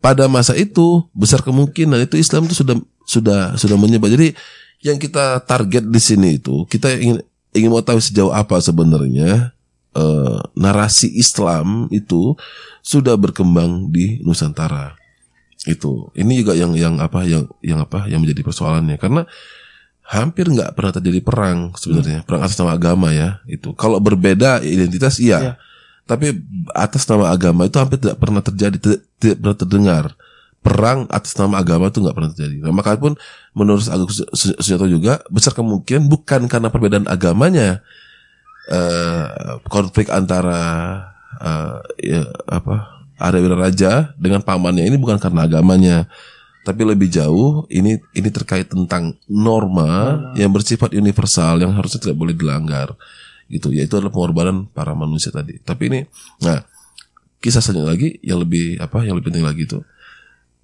[0.00, 4.08] pada masa itu besar kemungkinan itu Islam itu sudah sudah sudah menyebar.
[4.08, 4.32] Jadi
[4.80, 7.20] yang kita target di sini itu kita ingin
[7.52, 9.52] ingin mau tahu sejauh apa sebenarnya
[9.92, 12.32] eh, narasi Islam itu
[12.80, 14.96] sudah berkembang di Nusantara.
[15.66, 16.14] Itu.
[16.14, 19.00] Ini juga yang yang apa yang yang apa yang menjadi persoalannya.
[19.00, 19.26] Karena
[20.08, 22.24] hampir nggak pernah terjadi perang sebenarnya.
[22.24, 23.76] Perang atas nama agama ya itu.
[23.76, 25.38] Kalau berbeda identitas iya.
[25.38, 25.54] Iya.
[26.08, 26.32] tapi
[26.72, 30.04] atas nama agama itu hampir tidak pernah terjadi tidak, tidak pernah terdengar.
[30.64, 32.64] Perang atas nama agama itu nggak pernah terjadi.
[32.64, 33.12] Nah maka pun
[33.52, 37.84] menurut Agus Su- Su- Sujanto juga besar kemungkinan bukan karena perbedaan agamanya
[38.72, 40.60] eh, konflik antara
[41.44, 44.86] eh, ya, apa Arawira Raja dengan pamannya.
[44.86, 46.06] Ini bukan karena agamanya
[46.66, 52.34] tapi lebih jauh ini ini terkait tentang norma yang bersifat universal yang harusnya tidak boleh
[52.36, 52.94] dilanggar.
[53.50, 53.72] Gitu.
[53.74, 55.58] Yaitu adalah pengorbanan para manusia tadi.
[55.60, 56.00] Tapi ini
[56.40, 56.62] nah
[57.38, 59.78] kisah selanjutnya lagi yang lebih apa yang lebih penting lagi itu.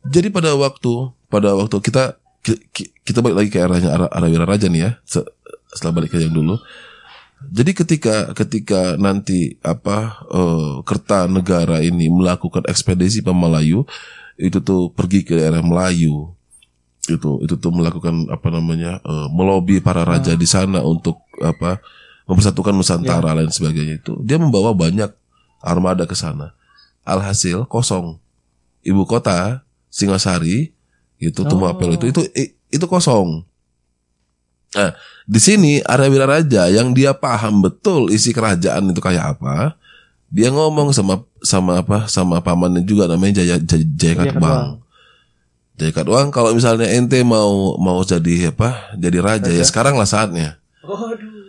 [0.05, 0.93] Jadi pada waktu
[1.33, 4.91] pada waktu kita ki- ki- kita balik lagi ke eranya Ara- Arawira Raja nih ya
[5.09, 5.25] se-
[5.73, 6.61] setelah balik ke yang dulu
[7.51, 13.85] jadi ketika ketika nanti apa eh, Kertanegara ini melakukan ekspedisi Pemalayu
[14.37, 16.33] itu tuh pergi ke daerah Melayu.
[17.05, 21.81] Itu itu tuh melakukan apa namanya eh, melobi para raja di sana untuk apa
[22.25, 24.17] mempersatukan Nusantara lain sebagainya itu.
[24.25, 25.13] Dia membawa banyak
[25.61, 26.57] armada ke sana.
[27.05, 28.17] Alhasil kosong.
[28.81, 30.73] Ibu kota Singasari
[31.17, 33.45] itu Tumapel itu itu i- itu kosong.
[34.75, 34.91] Nah,
[35.25, 39.73] di sini Arawira Raja yang dia paham betul isi kerajaan itu kayak apa,
[40.29, 44.85] dia ngomong sama sama apa sama pamannya juga namanya Jaya Jaya, Jaya Katwang.
[45.81, 48.95] Jaya Katwang kalau misalnya ente mau mau jadi apa?
[49.01, 50.61] Jadi raja, ya sekarang lah saatnya.
[50.85, 51.49] Waduh.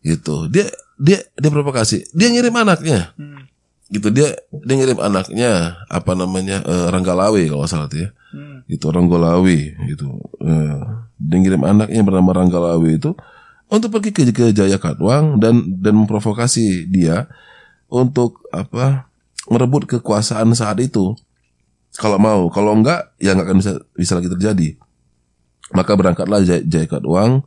[0.00, 0.36] Gitu.
[0.48, 2.08] Dia dia dia provokasi.
[2.16, 3.12] Dia ngirim anaknya.
[3.20, 3.44] Hmm.
[3.92, 8.49] Gitu dia dia ngirim anaknya apa namanya eh, Ranggalawe kalau salah tuh ya Hmm.
[8.70, 9.58] Itu Ranggolawe
[9.90, 10.08] itu
[10.46, 10.78] eh,
[11.18, 13.10] dia ngirim anaknya bernama Ranggalawe itu
[13.70, 17.30] untuk pergi ke, ke Jaya Katwang dan dan memprovokasi dia
[17.90, 19.10] untuk apa
[19.46, 21.14] merebut kekuasaan saat itu.
[21.98, 24.68] Kalau mau kalau enggak ya nggak akan bisa bisa lagi terjadi.
[25.70, 27.46] Maka berangkatlah Jaya, Jaya Katwang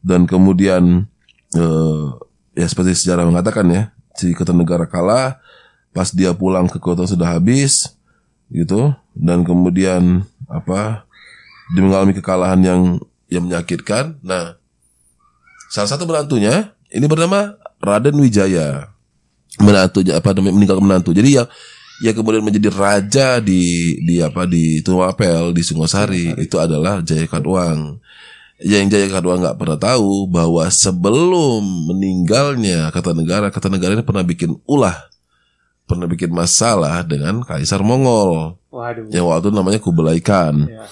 [0.00, 1.08] dan kemudian
[1.52, 2.04] eh,
[2.56, 3.82] ya seperti sejarah mengatakan ya
[4.16, 5.40] si Kertanegara kalah
[5.92, 7.92] pas dia pulang ke kota sudah habis
[8.48, 8.92] gitu.
[9.12, 11.08] Dan kemudian apa
[11.72, 12.80] mengalami kekalahan yang
[13.32, 14.20] yang menyakitkan.
[14.20, 14.60] Nah,
[15.72, 18.92] salah satu menantunya ini bernama Raden Wijaya.
[19.56, 21.16] Menantunya apa namanya meninggal menantu.
[21.16, 21.48] Jadi yang
[22.04, 28.00] yang kemudian menjadi raja di di apa di Tumapel di Singosari itu adalah Jaya Katwang.
[28.62, 31.62] Yang Jaya Katwang nggak pernah tahu bahwa sebelum
[31.92, 35.11] meninggalnya kata negara kata negara ini pernah bikin ulah
[35.92, 39.12] pernah bikin masalah dengan Kaisar Mongol Waduh.
[39.12, 40.88] yang waktu itu namanya Kublai Khan Ya.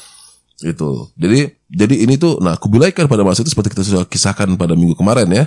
[0.61, 1.09] gitu.
[1.17, 4.77] Jadi jadi ini tuh nah Kublai Khan pada masa itu seperti kita sudah kisahkan pada
[4.77, 5.45] minggu kemarin ya.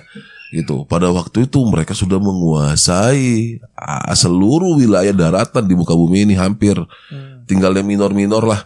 [0.50, 0.86] Gitu.
[0.86, 6.78] Pada waktu itu mereka sudah menguasai ah, seluruh wilayah daratan di muka bumi ini hampir
[7.10, 7.46] Hmm.
[7.46, 8.62] tinggalnya minor-minor lah.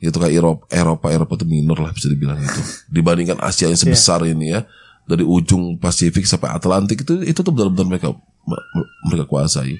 [0.00, 2.60] Gitu kayak Eropa Eropa Eropa itu minor lah bisa dibilang itu.
[2.88, 4.64] Dibandingkan Asia yang sebesar ini ya.
[5.04, 8.08] Dari ujung Pasifik sampai Atlantik itu itu tuh benar-benar mereka
[9.04, 9.76] mereka kuasai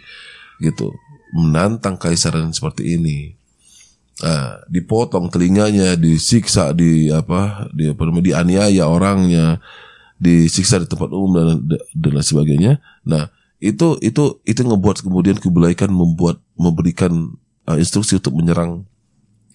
[0.62, 0.94] gitu
[1.35, 3.40] menantang kaisaran seperti ini
[4.21, 9.65] Nah, dipotong telinganya, disiksa di apa, di apa namanya, dianiaya orangnya,
[10.21, 12.73] disiksa di tempat umum dan dan lain sebagainya.
[13.00, 13.33] Nah,
[13.65, 17.33] itu itu itu ngebuat kemudian Kublai Khan membuat memberikan
[17.65, 18.85] uh, instruksi untuk menyerang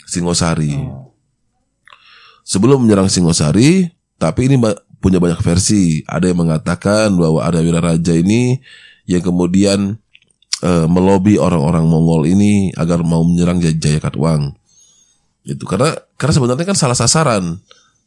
[0.09, 0.73] Singosari.
[2.41, 4.57] Sebelum menyerang Singosari, tapi ini
[4.97, 6.01] punya banyak versi.
[6.09, 8.57] Ada yang mengatakan bahwa ada Raja ini
[9.05, 10.01] yang kemudian
[10.63, 14.55] eh, melobi orang-orang Mongol ini agar mau menyerang Jaya, Jaya Katwang.
[15.43, 17.59] Itu karena karena sebenarnya kan salah sasaran.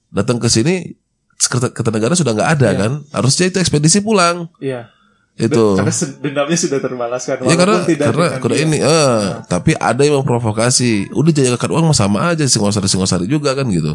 [0.09, 0.97] Datang ke sini
[1.39, 2.79] Kertanegara sudah nggak ada Iya.
[2.83, 4.91] kan harusnya itu ekspedisi pulang Iya.
[5.39, 7.47] itu Karena dendamnya sudah terbalaskan.
[7.47, 8.59] Ya karena tidak karena dia.
[8.67, 11.15] ini eh tapi ada yang memprovokasi.
[11.15, 13.95] Udah jaya akad uang mah sama aja Singosari Singosari juga kan gitu.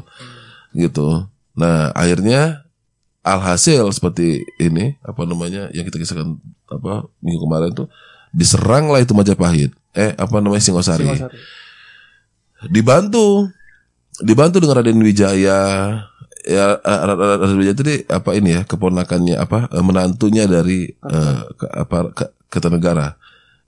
[0.72, 1.28] Gitu.
[1.60, 2.64] Nah, akhirnya
[3.28, 6.40] alhasil seperti ini apa namanya yang kita kisahkan
[6.72, 7.88] apa minggu kemarin tuh
[8.34, 9.72] diserang lah itu Majapahit.
[9.94, 11.06] Eh apa namanya Singosari.
[11.06, 11.38] Singosari.
[12.68, 13.48] Dibantu.
[14.20, 15.62] Dibantu dengan Raden Wijaya.
[16.44, 21.66] Ya Raden Wijaya itu di- apa ini ya keponakannya apa eh, menantunya dari eh, ke,
[21.70, 23.18] apa ke, Kertanegara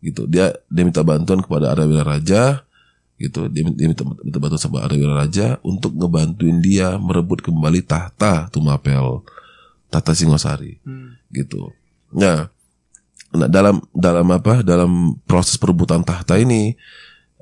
[0.02, 0.26] gitu.
[0.30, 2.66] Dia dia minta bantuan kepada Arawira Raja.
[3.16, 3.48] Gitu.
[3.48, 9.22] Dia, dia minta, minta bantuan sama Arawira Raja untuk ngebantuin dia merebut kembali tahta Tumapel.
[9.90, 10.82] Tahta Singosari.
[10.84, 11.16] Hmm.
[11.32, 11.72] gitu.
[12.16, 12.50] Nah
[13.36, 16.76] nah dalam dalam apa dalam proses perebutan tahta ini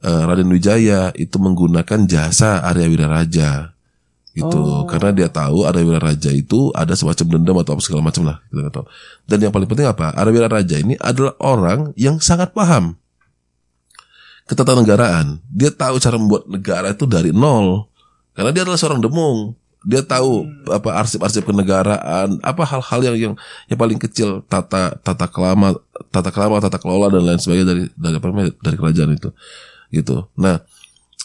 [0.02, 3.72] eh, Raden Wijaya itu menggunakan jasa Arya Wiraraja.
[4.34, 4.58] Gitu.
[4.58, 4.89] Oh.
[4.89, 8.60] karena dia tahu Arya Wiraraja itu ada semacam dendam atau apa segala macam lah kita
[8.66, 8.86] nggak tahu.
[9.30, 10.10] Dan yang paling penting apa?
[10.18, 12.98] Arya Wiraraja ini adalah orang yang sangat paham
[14.50, 15.39] ketatanegaraan.
[15.48, 17.88] Dia tahu cara membuat negara itu dari nol.
[18.34, 19.54] Karena dia adalah seorang demung
[19.84, 23.34] dia tahu apa arsip-arsip kenegaraan apa hal-hal yang yang
[23.68, 25.76] yang paling kecil tata tata kelama
[26.08, 29.30] tata kelama tata kelola dan lain sebagainya dari dari apa namanya dari kerajaan itu.
[29.92, 30.24] Gitu.
[30.40, 30.64] Nah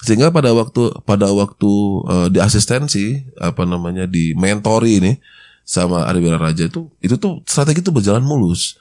[0.03, 1.73] sehingga pada waktu pada waktu
[2.11, 5.13] eh, di asistensi apa namanya di mentori ini
[5.63, 8.75] sama Arya Raja itu itu tuh strategi itu berjalan mulus.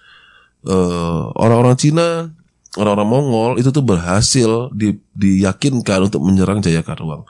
[0.65, 2.33] Eh, orang-orang Cina
[2.77, 7.25] orang-orang Mongol itu tuh berhasil di, diyakinkan untuk menyerang Jayakarta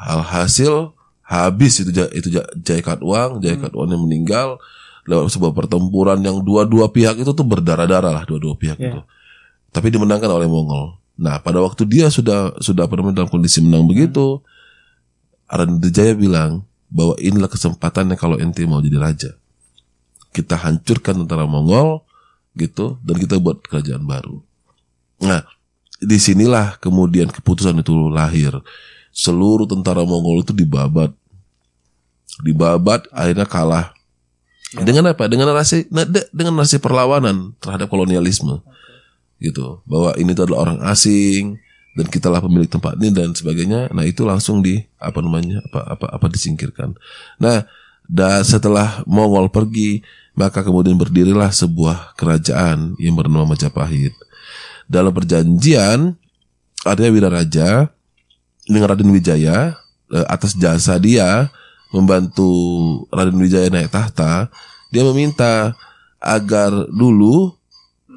[0.00, 0.96] Alhasil
[1.30, 4.58] habis itu itu Ja- Jaya Katwang, Jaya Katwang yang meninggal
[5.06, 8.90] lewat sebuah pertempuran yang dua-dua pihak itu tuh berdarah-darah lah dua-dua pihak Ya.
[8.90, 9.00] itu.
[9.70, 10.98] Tapi dimenangkan oleh Mongol.
[11.20, 14.42] Nah, pada waktu dia sudah sudah namanya dalam kondisi menang begitu,
[15.46, 19.30] Raden Jaya bilang bahwa inilah kesempatannya kalau ente mau jadi raja.
[20.34, 22.02] Kita hancurkan tentara Mongol
[22.58, 24.42] gitu dan kita buat kerajaan baru.
[25.22, 25.46] Nah,
[26.00, 28.56] di sinilah kemudian keputusan itu lahir.
[29.10, 31.10] Seluruh tentara Mongol itu dibabat,
[32.44, 33.92] dibabat, akhirnya kalah.
[34.70, 35.26] Dengan apa?
[35.26, 38.62] Dengan narasi, nah, de- dengan narasi perlawanan terhadap kolonialisme,
[39.42, 39.82] gitu.
[39.82, 41.58] Bahwa ini tuh adalah orang asing
[41.98, 43.90] dan kitalah pemilik tempat ini dan sebagainya.
[43.90, 46.94] Nah itu langsung di apa namanya apa apa apa disingkirkan.
[47.42, 47.66] Nah,
[48.06, 50.06] dan setelah Mongol pergi,
[50.38, 54.14] maka kemudian berdirilah sebuah kerajaan yang bernama Majapahit.
[54.86, 56.14] Dalam perjanjian
[56.86, 57.90] Arya Wiraraja
[58.66, 59.78] dengan Raden Wijaya
[60.10, 61.50] eh, atas jasa dia
[61.90, 62.50] membantu
[63.10, 64.50] Raden Wijaya naik tahta,
[64.90, 65.74] dia meminta
[66.20, 67.54] agar dulu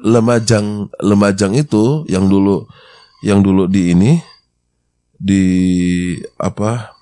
[0.04, 2.68] Lemajang Lemajang itu yang dulu
[3.24, 4.20] yang dulu di ini
[5.16, 5.44] di
[6.36, 6.92] apa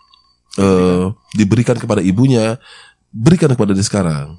[0.55, 2.63] eh, diberikan kepada ibunya
[3.11, 4.39] berikan kepada dia sekarang.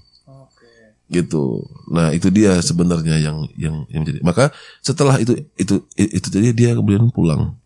[1.11, 1.67] Gitu.
[1.91, 6.71] Nah itu dia sebenarnya yang yang yang menjadi maka setelah itu itu itu jadi dia
[6.73, 7.59] kemudian pulang.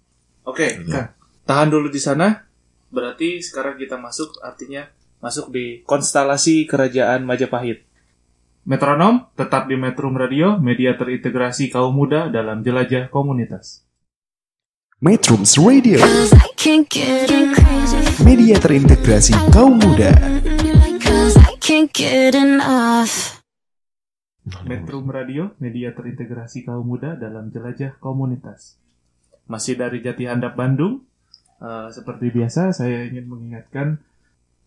[0.44, 1.14] Oke, Kak.
[1.46, 2.47] Tahan dulu di sana.
[2.98, 4.90] Berarti sekarang kita masuk artinya
[5.22, 7.86] masuk di konstelasi kerajaan Majapahit.
[8.66, 13.86] Metronom tetap di Metrum Radio, media terintegrasi kaum muda dalam jelajah komunitas.
[14.98, 16.02] Metrums Radio,
[18.26, 20.12] media terintegrasi kaum muda.
[24.66, 28.82] Metrum Radio, media terintegrasi kaum muda dalam jelajah komunitas.
[29.48, 31.07] Masih dari Jati Handap Bandung.
[31.58, 33.98] Eh, seperti biasa, saya ingin mengingatkan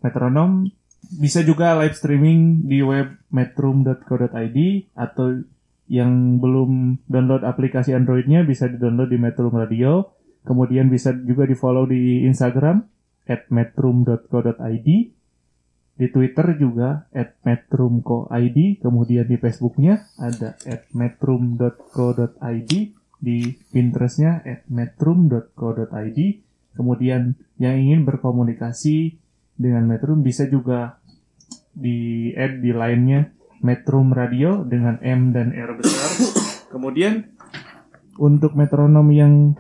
[0.03, 0.67] metronom
[1.23, 4.59] bisa juga live streaming di web metrum.co.id
[4.99, 5.27] atau
[5.91, 10.15] yang belum download aplikasi Androidnya bisa di-download di Metrum Radio.
[10.47, 12.83] Kemudian bisa juga di-follow di Instagram
[13.27, 14.89] at metrum.co.id
[16.01, 22.73] di Twitter juga at metrumco.id, kemudian di Facebooknya ada at metrum.co.id,
[23.21, 23.39] di
[23.69, 26.19] Pinterestnya at metrum.co.id,
[26.75, 29.21] kemudian yang ingin berkomunikasi
[29.61, 31.01] dengan Metrum bisa juga
[31.77, 36.11] di add di lainnya Metrum Radio dengan M dan R besar.
[36.73, 37.29] Kemudian
[38.17, 39.57] untuk metronom yang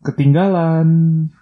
[0.00, 0.88] ketinggalan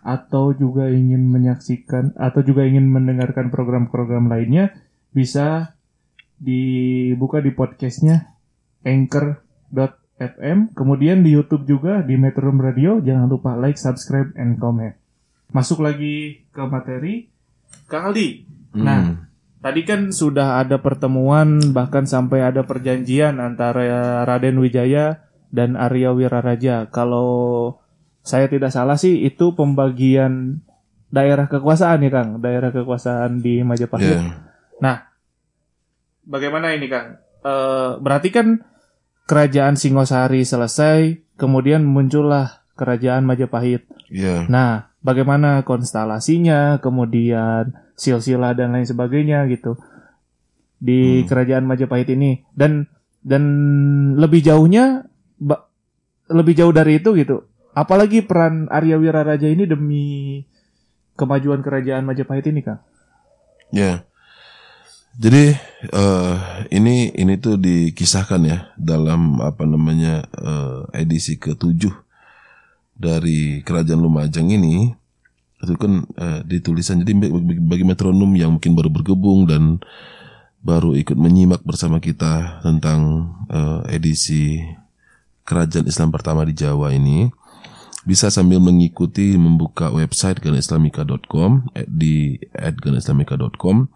[0.00, 4.72] atau juga ingin menyaksikan atau juga ingin mendengarkan program-program lainnya
[5.12, 5.76] bisa
[6.40, 8.34] dibuka di podcastnya
[10.14, 14.94] anchor.fm kemudian di YouTube juga di Metro Radio jangan lupa like subscribe and comment
[15.50, 17.30] masuk lagi ke materi
[17.90, 19.26] Kang Aldi nah
[19.62, 26.90] tadi kan sudah ada pertemuan bahkan sampai ada perjanjian antara Raden Wijaya dan Arya Wiraraja
[26.90, 27.78] kalau
[28.24, 30.64] saya tidak salah sih itu pembagian
[31.14, 34.18] daerah kekuasaan ya Kang, daerah kekuasaan di Majapahit.
[34.18, 34.34] Ya.
[34.82, 34.96] Nah,
[36.26, 37.22] bagaimana ini Kang?
[37.44, 38.64] Eh, berarti kan
[39.24, 43.86] kerajaan Singosari selesai, kemudian muncullah kerajaan Majapahit.
[44.12, 44.44] Ya.
[44.50, 49.78] Nah, bagaimana konstelasinya, kemudian silsilah dan lain sebagainya gitu
[50.82, 51.26] di Hmm.
[51.30, 52.90] kerajaan Majapahit ini dan
[53.24, 53.42] dan
[54.20, 55.08] lebih jauhnya
[55.40, 55.64] ba-
[56.28, 57.48] lebih jauh dari itu gitu.
[57.72, 60.04] Apalagi peran Arya Wiraraja ini demi
[61.16, 62.84] kemajuan kerajaan Majapahit ini, Kang.
[63.74, 64.06] Ya.
[65.14, 65.54] Jadi
[65.94, 66.36] eh
[66.74, 71.86] ini ini tuh dikisahkan ya dalam apa namanya eh, edisi ke-7
[72.98, 74.90] dari Kerajaan Lumajang ini.
[75.62, 77.06] Itu kan eh, ditulisan.
[77.06, 79.78] Jadi bagi, bagi metronom yang mungkin baru bergabung dan
[80.64, 84.58] baru ikut menyimak bersama kita tentang eh, edisi
[85.46, 87.30] Kerajaan Islam pertama di Jawa ini
[88.04, 93.88] bisa sambil mengikuti membuka website ganaislamica.com eh, di @ganaislamica.com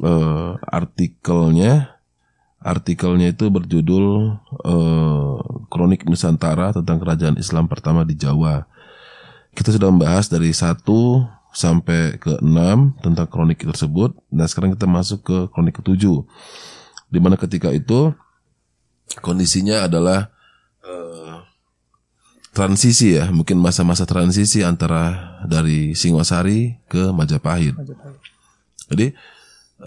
[0.00, 1.92] eh, artikelnya
[2.62, 5.36] artikelnya itu berjudul eh,
[5.68, 8.64] Kronik Nusantara tentang Kerajaan Islam pertama di Jawa.
[9.52, 10.80] Kita sudah membahas dari 1
[11.52, 16.24] sampai ke 6 tentang kronik tersebut dan sekarang kita masuk ke kronik ke-7.
[17.12, 18.16] Di mana ketika itu
[19.20, 20.32] kondisinya adalah
[20.80, 21.36] eh,
[22.56, 27.76] transisi ya, mungkin masa-masa transisi antara dari Singosari ke Majapahit.
[28.88, 29.12] Jadi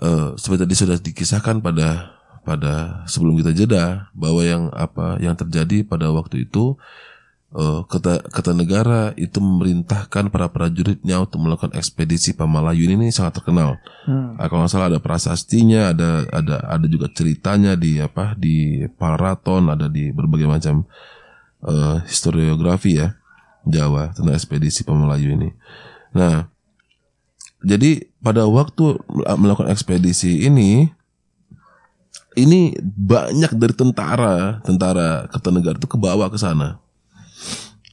[0.01, 2.15] eh, seperti tadi sudah dikisahkan pada
[2.45, 6.77] pada sebelum kita jeda bahwa yang apa yang terjadi pada waktu itu
[7.57, 13.81] eh, kata kata negara itu memerintahkan para prajuritnya untuk melakukan ekspedisi Pamalayu ini sangat terkenal.
[14.05, 14.37] Hmm.
[14.37, 19.73] Ah, kalau nggak salah ada prasastinya, ada ada ada juga ceritanya di apa di Paraton,
[19.73, 20.85] ada di berbagai macam
[21.65, 23.17] eh, historiografi ya
[23.65, 25.49] Jawa tentang ekspedisi Pamalayu ini.
[26.13, 26.47] Nah,
[27.65, 29.01] jadi pada waktu
[29.41, 30.85] melakukan ekspedisi ini
[32.37, 36.77] ini banyak dari tentara tentara Kertanegara itu kebawa ke sana.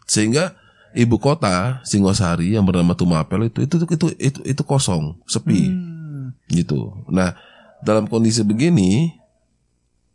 [0.05, 0.53] Sehingga
[0.93, 5.73] ibu kota Singosari yang bernama Tumapel itu itu itu itu, itu kosong sepi.
[6.53, 6.93] Gitu.
[7.09, 7.33] Nah
[7.81, 9.17] dalam kondisi begini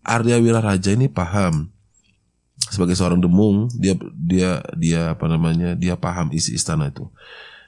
[0.05, 1.73] Arya Wiraraja ini paham.
[2.69, 7.09] Sebagai seorang demung dia dia dia apa namanya dia paham isi istana itu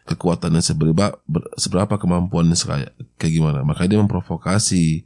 [0.09, 2.91] kekuatannya seberapa ber- seberapa kemampuannya kayak
[3.21, 5.05] kayak gimana makanya dia memprovokasi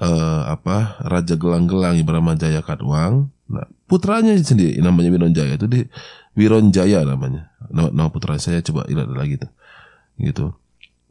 [0.00, 3.30] eh, apa Raja Gelang-Gelang yang bernama Jaya Katwang.
[3.44, 5.80] Nah, putranya sendiri namanya Wironjaya itu di
[6.34, 7.52] Wironjaya namanya.
[7.70, 9.50] Nama, nama putra saya coba lihat lagi tuh.
[10.18, 10.46] Gitu.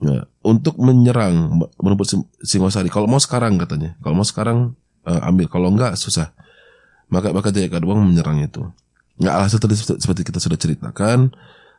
[0.03, 1.63] Nah, untuk menyerang
[2.03, 2.91] Sing- Singosari.
[2.91, 3.95] Kalau mau sekarang katanya.
[4.03, 4.75] Kalau mau sekarang
[5.07, 5.47] eh, ambil.
[5.47, 6.35] Kalau enggak susah.
[7.07, 8.65] Maka maka Jaya Katwang menyerang itu.
[9.21, 11.31] Nah, alhasil tadi seperti kita sudah ceritakan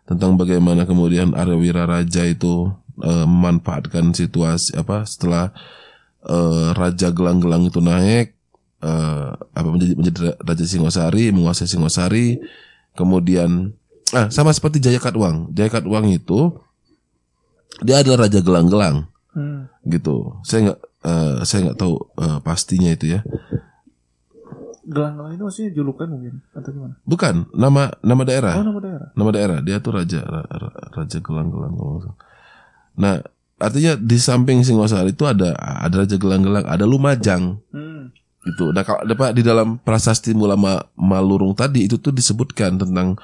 [0.04, 5.50] tentang bagaimana kemudian Arya Wiraraja itu eh, memanfaatkan situasi apa setelah
[6.28, 8.36] eh, Raja Gelang-Gelang itu naik
[8.84, 12.38] eh, apa menjadi menjadi Raja Singosari menguasai Singosari
[12.92, 13.72] kemudian
[14.12, 15.50] ah sama seperti Jaya Katwang.
[15.56, 16.52] Jaya Katwang itu
[17.82, 19.10] dia adalah Raja Gelang-Gelang.
[19.34, 19.66] Hmm.
[19.82, 20.38] gitu.
[20.46, 23.26] Saya nggak eh, saya nggak tahu eh, pastinya itu ya
[24.84, 26.94] Gelang-gelang itu maksudnya julukan mungkin atau gimana?
[27.02, 29.08] bukan nama nama daerah Oh, nama daerah.
[29.12, 32.18] nama daerah dia tuh raja ra- ra- raja gelang-gelang kalau nggak salah.
[32.94, 33.14] nah
[33.56, 38.12] artinya di samping Singosari itu ada ada raja gelang-gelang ada Lumajang Hmm.
[38.44, 43.16] itu nah kalau Pak, di dalam prasasti Mula Ma- Malurung tadi itu tuh disebutkan tentang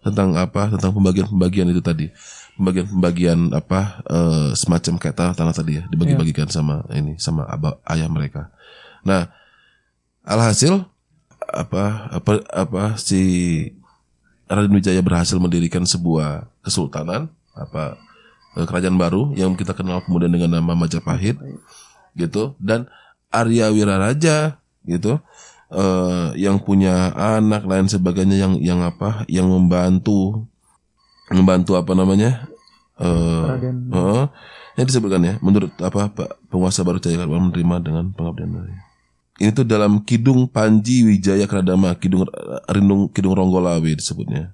[0.00, 2.08] tentang apa tentang pembagian-pembagian itu tadi
[2.54, 8.48] pembagian-pembagian apa eh, semacam kayak tanah-tanah tadi ya dibagi-bagikan sama ini sama aba, ayah mereka
[9.02, 9.28] nah
[10.22, 10.86] alhasil
[11.52, 13.22] apa apa apa si
[14.48, 17.96] Raden Wijaya berhasil mendirikan sebuah kesultanan apa
[18.56, 21.36] eh, kerajaan baru yang kita kenal kemudian dengan nama Majapahit
[22.16, 22.56] gitu.
[22.60, 22.88] Dan
[23.32, 25.20] Arya Wiraraja gitu
[25.72, 30.44] eh, yang punya anak lain sebagainya yang yang apa yang membantu
[31.32, 32.44] membantu apa namanya
[33.00, 34.24] eh eh,
[34.76, 38.91] yang disebutkan ya menurut apa Pak penguasa baru Jaya Katwang menerima dengan pengabdian dari
[39.40, 42.28] ini tuh dalam Kidung Panji Wijaya Kradama Kidung
[42.68, 44.52] Rindung Kidung Ronggolawe disebutnya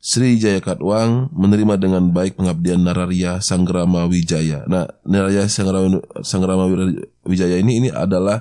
[0.00, 4.64] Sri Jaya Katwang menerima dengan baik pengabdian Nararia Sanggrama Wijaya.
[4.64, 6.64] Nah, Nararia Sanggrama, Sanggrama
[7.28, 8.40] Wijaya ini ini adalah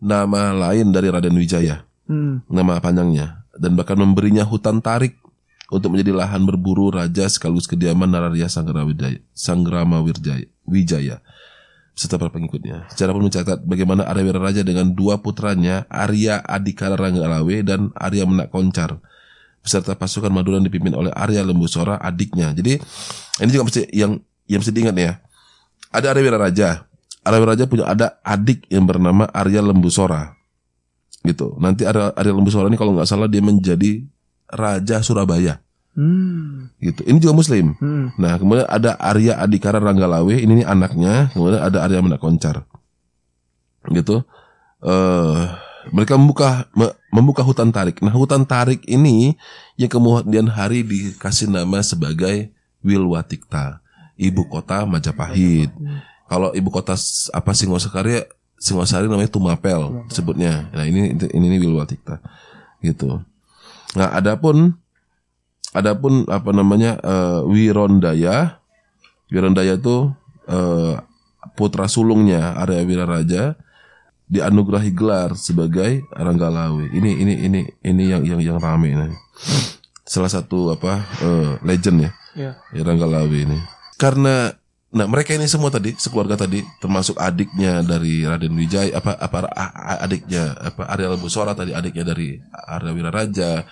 [0.00, 2.40] nama lain dari Raden Wijaya, Hmm.
[2.48, 5.20] nama panjangnya, dan bahkan memberinya hutan tarik
[5.68, 11.20] untuk menjadi lahan berburu raja sekaligus kediaman Nararia Sanggrama Wijaya, Sanggrama Wijaya, Wijaya
[11.96, 12.92] serta para pengikutnya.
[12.92, 18.52] Secara pun mencatat bagaimana Arya Wiraraja dengan dua putranya Arya Adikara Ranggalawe dan Arya Menak
[18.52, 19.00] Koncar
[19.64, 22.52] beserta pasukan Madura dipimpin oleh Arya Lembusora adiknya.
[22.52, 22.76] Jadi
[23.42, 25.12] ini juga mesti yang yang mesti diingat ya.
[25.90, 26.68] Ada Arya Wiraraja.
[27.26, 30.36] Arya Wiraraja punya ada adik yang bernama Arya Lembusora.
[31.24, 31.56] Gitu.
[31.58, 34.04] Nanti Arya, Arya Lembusora ini kalau nggak salah dia menjadi
[34.46, 35.65] Raja Surabaya
[35.96, 36.68] Hmm.
[36.76, 37.00] gitu.
[37.08, 37.72] Ini juga muslim.
[37.80, 38.12] Hmm.
[38.20, 42.68] Nah, kemudian ada Arya Adikara Ranggalawe, ini nih anaknya, kemudian ada Arya Menak Koncar.
[43.88, 44.20] Gitu.
[44.84, 45.42] Eh
[45.94, 48.02] mereka membuka me- membuka hutan tarik.
[48.02, 49.38] Nah, hutan tarik ini
[49.78, 52.50] yang kemudian hari dikasih nama sebagai
[52.82, 53.82] Wilwatikta,
[54.18, 55.70] ibu kota Majapahit.
[56.26, 56.98] Kalau ibu kota
[57.32, 58.26] apa Singosari
[58.58, 60.68] Singosari namanya Tumapel sebutnya.
[60.74, 62.18] Nah, ini ini, ini Wilwatikta.
[62.82, 63.22] Gitu.
[63.96, 64.76] Nah, adapun
[65.76, 68.64] Adapun apa namanya eh, Wirondaya,
[69.28, 70.08] Wirondaya itu
[70.48, 70.96] eh,
[71.52, 73.54] putra sulungnya Arya Wiraraja
[74.26, 76.90] dianugerahi gelar sebagai Ranggalawe.
[76.90, 79.14] Ini ini ini ini yang yang yang rame ini.
[80.06, 82.50] Salah satu apa eh, legend ya, Ya.
[82.72, 83.58] ya Ranggalawe ini.
[84.00, 84.56] Karena
[84.96, 89.44] nah mereka ini semua tadi sekeluarga tadi termasuk adiknya dari Raden Wijaya apa apa
[90.00, 93.66] adiknya apa Arya Lembusora tadi adiknya dari Arya Wiraraja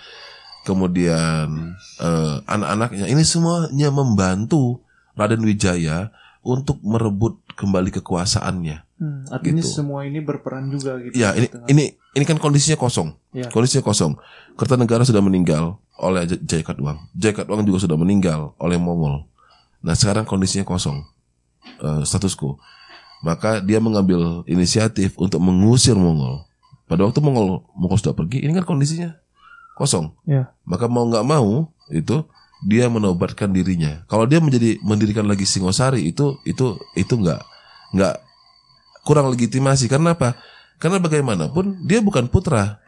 [0.65, 4.81] kemudian eh, anak-anaknya ini semuanya membantu
[5.15, 6.11] Raden Wijaya
[6.45, 8.85] untuk merebut kembali kekuasaannya.
[8.95, 9.71] Hmm, artinya Gitu.
[9.81, 11.15] semua ini berperan juga gitu.
[11.15, 11.59] Ya ini Gitu.
[11.71, 11.85] ini
[12.15, 13.15] ini kan kondisinya kosong.
[13.33, 13.49] Ya.
[13.49, 14.17] Kondisinya kosong.
[14.55, 19.27] Kertanegara sudah meninggal oleh Jaya Katuang juga sudah meninggal oleh Mongol.
[19.85, 21.05] Nah sekarang kondisinya kosong,
[21.81, 22.59] eh, status quo.
[23.25, 26.45] Maka dia mengambil inisiatif untuk mengusir Mongol.
[26.85, 29.17] Pada waktu Mongol Mongol sudah pergi, ini kan kondisinya
[29.75, 30.15] kosong.
[30.25, 30.55] Ya.
[30.65, 32.25] Maka mau nggak mau itu
[32.65, 34.07] dia menobatkan dirinya.
[34.09, 37.41] Kalau dia menjadi mendirikan lagi Singosari itu itu itu nggak
[37.93, 38.15] nggak
[39.05, 40.39] kurang legitimasi karena apa?
[40.81, 42.81] Karena bagaimanapun dia bukan putra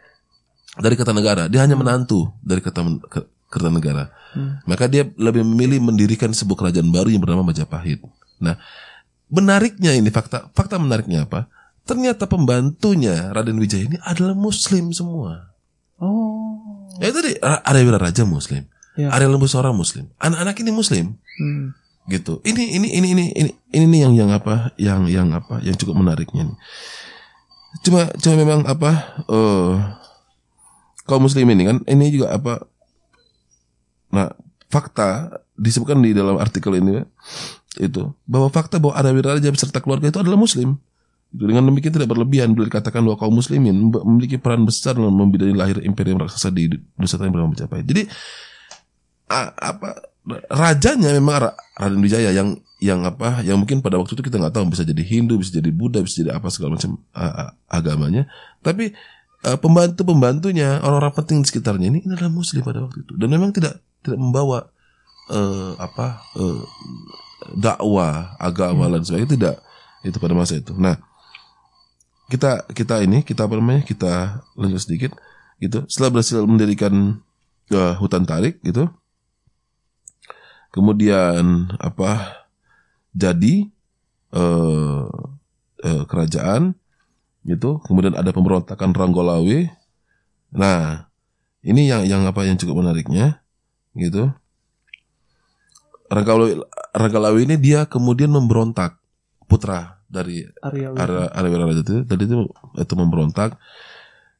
[0.76, 4.10] dari Kertanegara, dia hanya menantu dari Kertan- Ke- Kertanegara.
[4.36, 4.60] Hmm.
[4.68, 8.04] Maka dia lebih memilih mendirikan sebuah kerajaan baru yang bernama Majapahit.
[8.36, 8.60] Nah,
[9.32, 11.48] menariknya ini fakta fakta menariknya apa?
[11.86, 15.55] Ternyata pembantunya Raden Wijaya ini adalah Muslim semua.
[16.98, 18.64] Ya tadi Ra- Arya Wiraraja Muslim,
[18.96, 19.12] Ya.
[19.12, 21.76] Arya Lembusora Muslim, anak-anak ini Muslim Hmm.
[22.08, 22.40] gitu.
[22.42, 26.00] Ini ini ini ini ini ini nih yang yang apa yang yang apa yang cukup
[26.00, 26.56] menariknya nih.
[27.84, 28.90] Cuma cuma memang apa
[29.28, 29.72] eh
[31.04, 32.64] kaum muslim ini kan ini juga apa
[34.08, 34.32] nah
[34.66, 37.04] fakta disebutkan di dalam artikel ini
[37.76, 40.80] itu bahwa fakta bahwa Arya Wiraraja beserta keluarga itu adalah muslim.
[41.34, 41.44] Gitu.
[41.46, 45.52] Dengan demikian tidak berlebihan bila dikatakan bahwa kaum muslimin mem- memiliki peran besar dalam membidani
[45.52, 47.86] lahir imperium raksasa di Nusantara yang bernama Majapahit.
[47.86, 48.02] Jadi
[49.58, 50.06] apa
[50.50, 54.54] rajanya memang Ra- Raden Wijaya yang yang apa yang mungkin pada waktu itu kita nggak
[54.54, 57.00] tahu bisa jadi Hindu bisa jadi Buddha bisa jadi apa segala macam
[57.66, 58.28] agamanya
[58.60, 58.92] tapi
[59.58, 63.50] pembantu pembantunya orang-orang penting di sekitarnya ini, ini adalah Muslim pada waktu itu dan memang
[63.54, 64.68] tidak tidak membawa
[65.32, 66.62] eh, apa eh,
[67.56, 69.56] dakwah agama dan sebagainya tidak
[70.04, 71.00] itu pada masa itu nah
[72.26, 75.12] kita kita ini kita apa namanya kita lanjut sedikit
[75.62, 75.86] gitu.
[75.86, 77.22] Setelah berhasil mendirikan
[77.70, 78.90] eh, hutan tarik gitu.
[80.74, 82.44] Kemudian apa
[83.14, 83.70] jadi
[84.34, 85.06] eh,
[85.86, 86.74] eh, kerajaan
[87.46, 87.78] gitu.
[87.86, 89.70] Kemudian ada pemberontakan Ranggolawe.
[90.50, 91.06] Nah
[91.62, 93.38] ini yang yang apa yang cukup menariknya
[93.94, 94.34] gitu.
[96.10, 96.58] Ranggolawe
[96.90, 98.98] Ranggolawe ini dia kemudian memberontak
[99.46, 102.34] putra dari Arya Ara Arya Wiraraja itu tadi itu
[102.78, 103.58] itu memberontak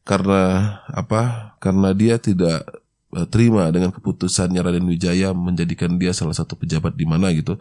[0.06, 0.42] karena
[0.86, 1.52] apa?
[1.58, 2.62] Karena dia tidak
[3.10, 7.58] eh, terima dengan keputusannya Raden Wijaya menjadikan dia salah satu pejabat di mana gitu.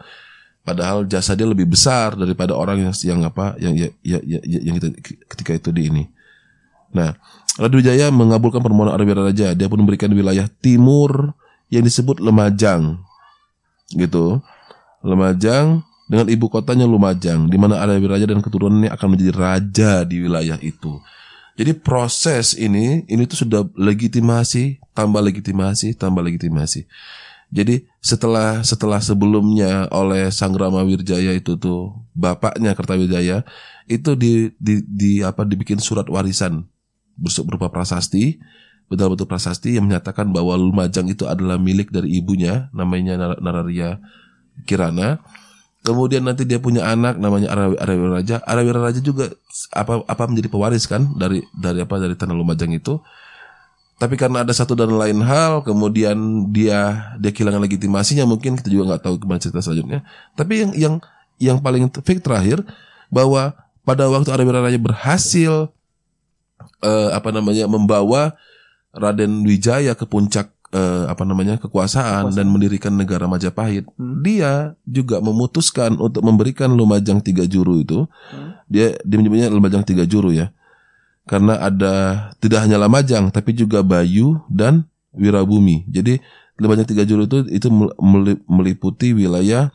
[0.61, 4.63] Padahal jasa dia lebih besar daripada orang yang yang apa yang ya, ya, ya, ya-
[4.65, 4.93] yang kita,
[5.29, 6.03] ketika itu di ini.
[6.93, 7.17] Nah,
[7.57, 9.47] Raden Wijaya mengabulkan permohonan Arya Wiraraja.
[9.57, 11.33] Dia pun memberikan wilayah timur
[11.73, 13.01] yang disebut Lemajang.
[13.89, 14.37] Gitu.
[15.01, 20.21] Lemajang dengan ibu kotanya Lumajang, di mana Arya Wiraraja dan keturunannya akan menjadi raja di
[20.21, 21.01] wilayah itu.
[21.55, 26.83] Jadi proses ini, ini tuh sudah legitimasi, tambah legitimasi, tambah legitimasi.
[27.53, 33.45] Jadi setelah setelah sebelumnya oleh Sang Rama Wirjaya itu tuh bapaknya Kertawijaya
[33.85, 36.65] itu di, di, di apa dibikin surat warisan
[37.15, 38.41] berupa prasasti
[38.91, 44.01] betul-betul prasasti yang menyatakan bahwa Lumajang itu adalah milik dari ibunya namanya Nar- Nararia
[44.65, 45.21] Kirana
[45.85, 48.41] Kemudian nanti dia punya anak namanya Ara- Arawiraja.
[48.41, 49.29] Arawiraja juga
[49.69, 52.97] apa apa menjadi pewaris kan dari dari apa dari tanah Lumajang itu.
[53.95, 58.91] Tapi karena ada satu dan lain hal, kemudian dia dia kehilangan legitimasinya mungkin kita juga
[58.91, 60.01] nggak tahu gimana cerita selanjutnya.
[60.33, 60.95] Tapi yang yang
[61.37, 62.65] yang paling fake terakhir
[63.13, 63.53] bahwa
[63.85, 65.69] pada waktu Arawiraja berhasil
[66.81, 68.33] eh, apa namanya membawa
[68.89, 74.19] Raden Wijaya ke puncak eh, apa namanya kekuasaan, dan mendirikan negara Majapahit, Hmm.
[74.19, 78.03] dia juga memutuskan untuk memberikan Lumajang tiga juru itu.
[78.67, 80.51] Dia dia menyebutnya Lumajang tiga juru ya,
[81.23, 84.83] karena ada tidak hanya Lumajang tapi juga Bayu dan
[85.15, 85.87] Wirabumi.
[85.87, 86.19] Jadi
[86.59, 89.71] Lumajang tiga juru itu itu mel- meliputi wilayah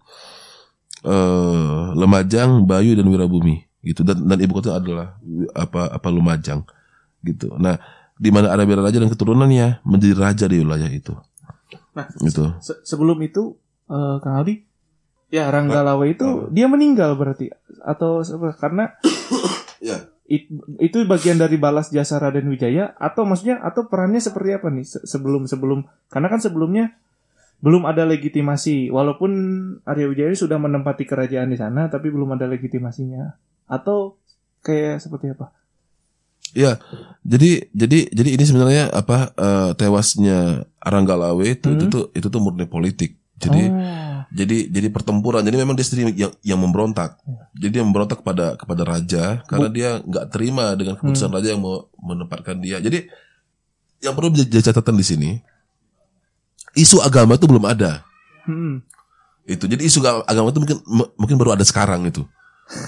[1.01, 5.17] eh Lumajang, Bayu dan Wirabumi gitu dan dan ibu kota adalah
[5.57, 6.61] apa apa Lumajang
[7.25, 7.57] gitu.
[7.57, 7.81] Nah,
[8.21, 11.17] di mana ada raja dan keturunannya menjadi raja di wilayah itu.
[11.97, 12.53] Nah, Gitu.
[12.61, 13.57] Se- sebelum itu
[13.89, 14.61] eh, Kang Aldi
[15.31, 17.49] ya Ranggalawe itu dia meninggal berarti
[17.81, 18.21] atau
[18.55, 18.93] karena
[19.81, 20.13] Ya.
[20.29, 24.85] it- itu bagian dari balas jasa Raden Wijaya atau maksudnya atau perannya seperti apa nih
[24.85, 26.93] se- sebelum sebelum karena kan sebelumnya
[27.61, 29.31] belum ada legitimasi walaupun
[29.85, 34.21] Arya Wijaya sudah menempati kerajaan di sana tapi belum ada legitimasinya atau
[34.61, 35.53] kayak seperti apa?
[36.51, 36.83] Ya,
[37.23, 41.93] jadi jadi jadi ini sebenarnya apa eh, tewasnya Aranggalawe itu itu Hmm.
[41.93, 43.21] tuh itu tuh murni politik.
[43.41, 44.21] Jadi Oh.
[44.35, 45.41] jadi jadi pertempuran.
[45.41, 47.17] Jadi memang dia sendiri yang yang memberontak.
[47.55, 51.87] Jadi dia memberontak kepada kepada raja karena dia nggak terima dengan keputusan raja yang mau
[52.03, 52.83] menempatkan dia.
[52.83, 53.07] Jadi
[54.01, 55.31] yang perlu jadi catatan di sini
[56.75, 58.03] isu agama itu belum ada.
[58.47, 58.83] Hmm.
[59.47, 59.67] Itu.
[59.67, 60.79] Jadi isu agama itu mungkin
[61.15, 62.27] mungkin baru ada sekarang itu.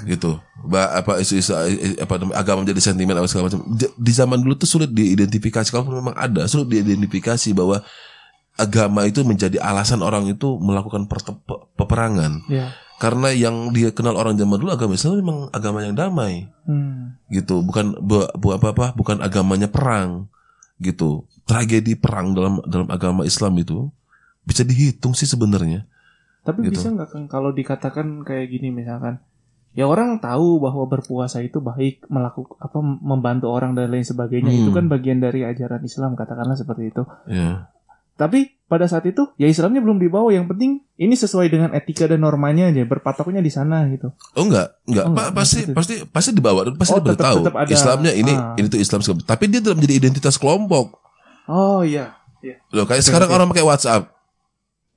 [0.05, 0.39] Gitu.
[0.62, 1.53] Ba apa isu-isu
[1.99, 3.62] apa agama menjadi sentimen apa segala macam.
[3.76, 5.68] Di zaman dulu tuh sulit diidentifikasi.
[5.68, 7.83] Kalaupun memang ada sulit diidentifikasi bahwa
[8.55, 11.09] agama itu menjadi alasan orang itu melakukan
[11.76, 12.45] peperangan.
[12.47, 12.70] Ya.
[13.03, 16.47] karena yang dia kenal orang zaman dulu agama Islam memang agama yang damai.
[16.62, 17.18] Hmm.
[17.26, 17.59] gitu.
[17.59, 20.30] Bukan bu, bu- apa apa bukan agamanya perang.
[20.78, 21.26] Gitu.
[21.43, 23.91] Tragedi perang dalam dalam agama Islam itu
[24.47, 25.83] bisa dihitung sih sebenarnya.
[26.47, 26.78] Tapi Gitu.
[26.78, 29.18] bisa nggak Kang kalau dikatakan kayak gini misalkan
[29.73, 34.61] ya orang tahu bahwa berpuasa itu baik melakukan apa membantu orang dan lain sebagainya Hmm.
[34.62, 37.03] itu kan bagian dari ajaran Islam katakanlah seperti itu.
[37.27, 37.73] ya
[38.12, 42.20] Tapi pada saat itu ya Islamnya belum dibawa yang penting ini sesuai dengan etika dan
[42.20, 44.12] normanya aja berpatoknya di sana gitu.
[44.37, 45.05] Oh enggak, enggak.
[45.05, 45.75] Oh, enggak, Pa- pasti maksudnya.
[45.75, 47.39] pasti pasti dibawa dan pasti Oh, tetap- diberitahu.
[47.41, 47.70] tetap ada.
[47.73, 48.53] Islamnya ini Ah.
[48.55, 51.01] ini tuh Islam Tapi dia tidak menjadi identitas kelompok.
[51.49, 52.12] Oh iya.
[52.45, 52.61] Iya.
[52.70, 53.35] Loh, kayak Oke, sekarang oke.
[53.35, 54.12] orang pakai WhatsApp.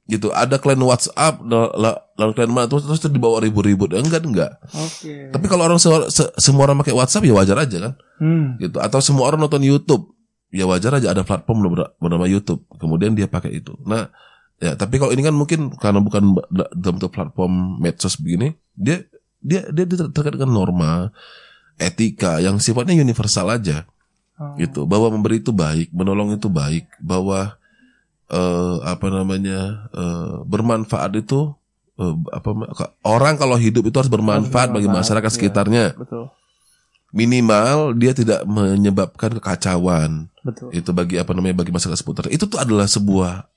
[0.05, 3.89] Gitu, ada klan WhatsApp la- la- lalu klan mana terus terus dibawa ribu-ribu.
[3.89, 4.61] Enggak, enggak.
[4.69, 5.33] Oke.
[5.33, 7.93] Tapi kalau orang se- se- semua orang pakai WhatsApp ya wajar aja kan?
[8.21, 8.53] Hmm.
[8.61, 8.77] Gitu.
[8.77, 10.13] Atau semua orang nonton YouTube.
[10.53, 12.61] Ya wajar aja ada platform ber- bernama YouTube.
[12.77, 13.73] Kemudian dia pakai itu.
[13.81, 14.13] Nah,
[14.61, 19.01] ya tapi kalau ini kan mungkin karena bukan dalam bentuk platform medsos begini, dia
[19.41, 21.09] dia dia, dia ter- terkait dengan norma
[21.75, 23.83] etika yang sifatnya universal aja
[24.35, 24.53] Oh.
[24.59, 24.83] gitu.
[24.83, 27.55] Bahwa memberi itu baik, menolong itu baik, bahwa
[28.25, 29.89] eh apa namanya?
[29.93, 31.53] eh bermanfaat itu
[31.95, 32.49] eh, apa
[33.05, 35.35] orang kalau hidup itu harus bermanfaat bagi bermanfaat, masyarakat iya.
[35.37, 36.33] sekitarnya Betul.
[37.15, 40.69] minimal dia tidak menyebabkan kekacauan Betul.
[40.75, 43.47] itu bagi apa namanya bagi masyarakat seputar itu tuh adalah sebuah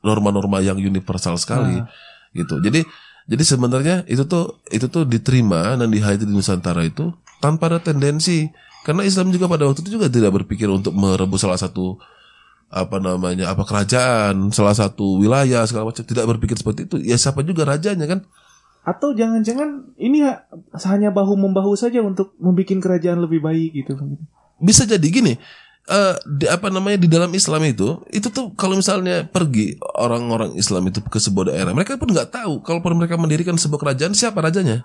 [0.00, 1.88] norma-norma yang universal sekali Nah.
[2.32, 2.82] gitu jadi
[3.24, 7.08] jadi sebenarnya itu tuh itu tuh diterima dan dihayati di Nusantara itu
[7.40, 8.48] tanpa ada tendensi
[8.84, 11.96] karena Islam juga pada waktu itu juga tidak berpikir untuk merebut salah satu
[12.74, 17.46] apa namanya apa kerajaan salah satu wilayah segala macam tidak berpikir seperti itu ya siapa
[17.46, 18.20] juga rajanya kan
[18.84, 20.44] Atau jangan-jangan ini ha-
[20.84, 23.96] hanya bahu membahu saja untuk membuat kerajaan lebih baik gitu.
[24.60, 25.38] bisa jadi gini
[25.84, 30.88] eh di apa namanya di dalam Islam itu itu tuh kalau misalnya pergi orang-orang Islam
[30.88, 34.84] itu ke sebuah daerah mereka pun nggak tahu kalau mereka mendirikan sebuah kerajaan siapa rajanya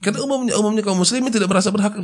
[0.00, 1.96] karena umumnya umumnya kaum muslimin tidak merasa berhak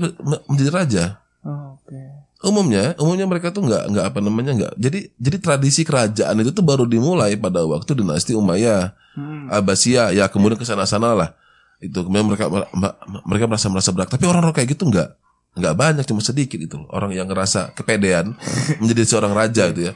[0.50, 1.04] menjadi raja
[1.44, 2.00] Oh, Oke.
[2.42, 4.72] Umumnya umumnya mereka tuh nggak nggak apa namanya nggak.
[4.76, 9.46] Jadi jadi tradisi kerajaan itu tuh baru dimulai pada waktu dinasti Umayyah Hmm.
[9.46, 10.10] Abbasiyah.
[10.10, 11.38] Ya kemudian ke sana sana lah.
[11.78, 12.50] Itu kemudian mereka
[13.22, 14.10] mereka merasa merasa berat.
[14.10, 15.08] Tapi orang-orang kayak gitu nggak
[15.54, 18.34] nggak banyak cuma sedikit itu orang yang ngerasa kepedean
[18.82, 19.94] menjadi seorang raja gitu ya.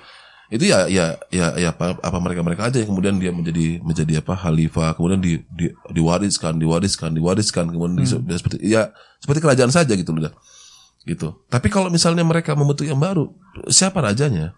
[0.48, 4.22] Itu ya ya ya ya apa, apa mereka mereka aja yang kemudian dia menjadi menjadi
[4.22, 4.94] apa khalifah.
[4.94, 7.66] Kemudian di, di diwariskan diwariskan diwariskan.
[7.68, 8.82] Kemudian di- ya seperti ya
[9.18, 10.30] seperti kerajaan saja gitu loh
[11.08, 11.40] gitu.
[11.48, 13.32] Tapi kalau misalnya mereka membentuk yang baru
[13.72, 14.52] siapa rajanya?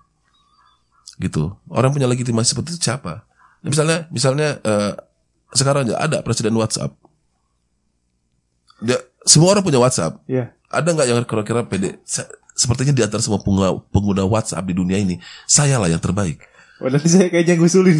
[1.22, 1.55] Gitu.
[1.70, 3.22] Orang punya legitimasi seperti itu siapa?
[3.62, 4.92] Misalnya misalnya eh,
[5.55, 6.90] sekarang aja ada presiden WhatsApp.
[8.82, 10.18] Dia semua orang punya WhatsApp.
[10.26, 10.51] Iya.
[10.70, 11.98] ada nggak yang kira-kira pede?
[12.07, 15.16] Se- sepertinya di antara semua pengguna, pengguna WhatsApp di dunia ini
[15.48, 16.38] saya lah yang terbaik
[16.80, 17.96] Nanti saya kayaknya ngusulin.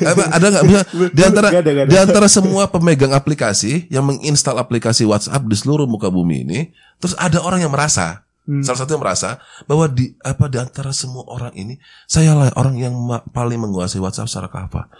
[0.00, 0.80] Eh, Pak, ada nggak bisa
[1.12, 1.92] di antara Nggak ada, nggak ada.
[1.92, 6.60] di antara semua pemegang aplikasi yang menginstal aplikasi WhatsApp di seluruh muka bumi ini,
[6.96, 8.58] terus ada orang yang merasa, Hmm.
[8.58, 9.38] salah satu yang merasa
[9.70, 11.78] bahwa di apa di antara semua orang ini,
[12.10, 12.90] saya lah orang yang
[13.30, 14.90] paling menguasai WhatsApp secara kafah.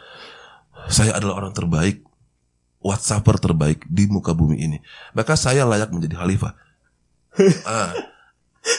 [0.86, 2.06] Saya adalah orang terbaik,
[2.78, 4.78] WhatsApper terbaik di muka bumi ini.
[5.10, 6.54] Maka saya layak menjadi khalifah.
[7.66, 7.90] ah,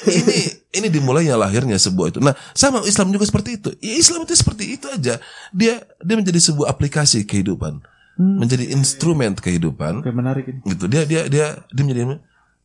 [0.08, 0.38] ini
[0.72, 2.20] ini dimulainya lahirnya sebuah itu.
[2.24, 3.70] Nah, sama Islam juga seperti itu.
[3.84, 5.20] Ya, Islam itu seperti itu aja.
[5.52, 7.84] Dia dia menjadi sebuah aplikasi kehidupan,
[8.16, 10.00] menjadi instrumen kehidupan.
[10.00, 10.60] Oke, menarik ini.
[10.64, 10.88] Gitu.
[10.88, 12.20] Dia dia dia dia menjadi.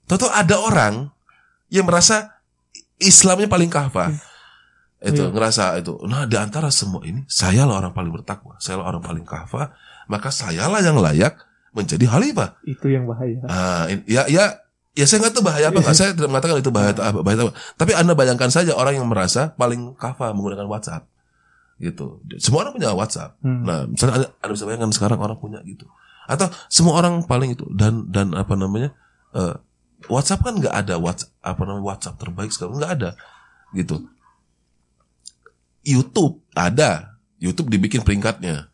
[0.09, 0.95] Tahu ada orang
[1.69, 2.39] yang merasa
[3.03, 4.15] Islamnya paling kafah.
[4.99, 5.31] Itu Iya.
[5.31, 5.95] ngerasa itu.
[6.11, 9.71] Nah, di antara semua ini, saya lah orang paling bertakwa, saya lah orang paling kafah,
[10.11, 11.39] maka sayalah yang layak
[11.71, 12.59] menjadi khalifah.
[12.67, 13.39] Itu yang bahaya.
[13.47, 14.59] Ah, ya ya
[14.99, 15.95] ya saya nggak tahu bahaya apa nggak.
[15.95, 17.55] Saya tidak mengatakan itu bahaya apa bahaya apa.
[17.79, 21.07] Tapi anda bayangkan saja orang yang merasa paling kafah menggunakan WhatsApp,
[21.79, 22.19] gitu.
[22.43, 23.39] Semua orang punya WhatsApp.
[23.39, 23.63] Hmm.
[23.63, 25.87] Nah, misalnya anda, anda bisa bayangkan sekarang orang punya gitu.
[26.27, 28.91] Atau semua orang paling itu dan dan apa namanya
[29.39, 29.55] eh,
[30.11, 33.11] WhatsApp kan nggak ada WhatsApp apa namanya WhatsApp terbaik sekarang nggak ada,
[33.79, 34.03] gitu.
[35.87, 38.67] YouTube ada, YouTube dibikin peringkatnya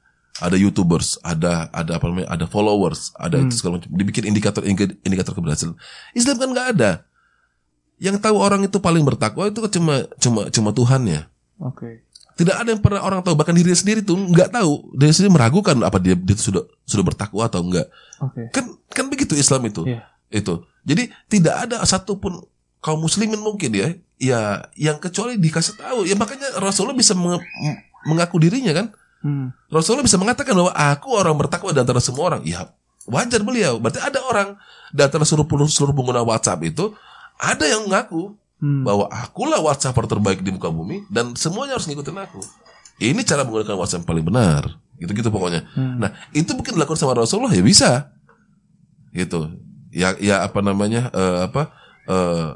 [0.43, 3.91] ada youtubers, ada ada apa namanya, ada followers, ada itu segala macam.
[3.95, 5.79] Dibikin indikator indikator keberhasilan.
[6.11, 6.91] Islam kan nggak ada.
[8.03, 11.31] Yang tahu orang itu paling bertakwa itu cuma cuma cuma Tuhannya.
[11.63, 12.03] Oke.
[12.35, 14.99] Tidak ada yang pernah orang tahu bahkan diri sendiri tuh nggak tahu.
[14.99, 17.87] Dia sendiri meragukan apa dia, dia sudah sudah bertakwa atau enggak.
[18.19, 18.51] Oke.
[18.51, 19.87] Kan kan begitu Islam itu.
[19.87, 20.03] Iya.
[20.35, 20.67] Itu.
[20.83, 22.43] Jadi tidak ada satupun
[22.83, 26.11] kaum muslimin mungkin ya ya yang kecuali dikasih tahu.
[26.11, 27.15] Ya makanya Rasulullah bisa
[28.03, 28.91] mengaku dirinya kan.
[29.25, 29.57] Hmm.
[29.73, 32.45] Rasulullah bisa mengatakan bahwa aku orang bertakwa di antara semua orang.
[32.45, 32.69] Ya,
[33.09, 33.81] wajar beliau.
[33.81, 34.61] Berarti ada orang
[34.93, 36.93] di antara seluruh seluruh pengguna WhatsApp itu
[37.41, 38.81] ada yang mengaku Hmm.
[38.81, 42.41] bahwa akulah WhatsApper terbaik di muka bumi dan semuanya harus ngikutin aku.
[43.03, 44.63] Ini cara menggunakan WhatsApp yang paling benar.
[44.97, 45.69] Gitu-gitu pokoknya.
[45.75, 46.01] Hmm.
[46.01, 48.15] Nah, itu mungkin dilakukan sama Rasulullah ya bisa.
[49.13, 49.53] Gitu.
[49.93, 51.13] Ya ya apa namanya?
[51.13, 51.77] eh, apa
[52.09, 52.49] eh,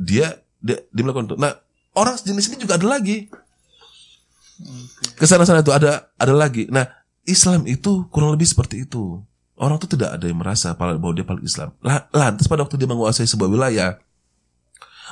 [0.00, 1.36] dia dia dia melakukan itu.
[1.38, 1.54] Nah,
[1.94, 3.28] orang sejenis ini juga ada lagi.
[5.16, 6.68] Ke sana sana itu ada ada lagi.
[6.68, 6.86] Nah,
[7.22, 9.22] Islam itu kurang lebih seperti itu.
[9.54, 11.70] Orang tuh tidak ada yang merasa bahwa dia paling Islam.
[11.78, 14.00] La- Lantas pada waktu dia menguasai sebuah wilayah,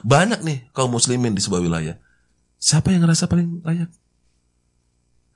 [0.03, 1.95] banyak nih kaum muslimin di sebuah wilayah.
[2.59, 3.89] Siapa yang ngerasa paling layak?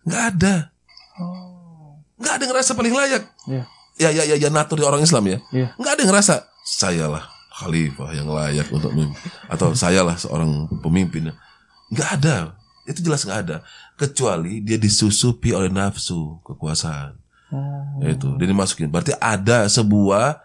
[0.05, 0.55] Nggak ada.
[2.19, 3.23] Nggak ada yang ngerasa paling layak.
[3.49, 3.63] Iya.
[3.95, 5.39] Ya, ya, ya, ya, natur di orang Islam ya.
[5.55, 5.67] Iya.
[5.79, 6.35] Nggak ada yang ngerasa
[6.67, 7.25] sayalah
[7.55, 11.31] khalifah yang layak untuk memimpin atau sayalah seorang pemimpin.
[11.95, 12.37] Nggak ada.
[12.85, 13.57] Itu jelas nggak ada.
[13.97, 17.17] Kecuali dia disusupi oleh nafsu kekuasaan.
[17.53, 18.05] Oh.
[18.05, 18.93] Itu dia dimasukin.
[18.93, 20.41] Berarti ada sebuah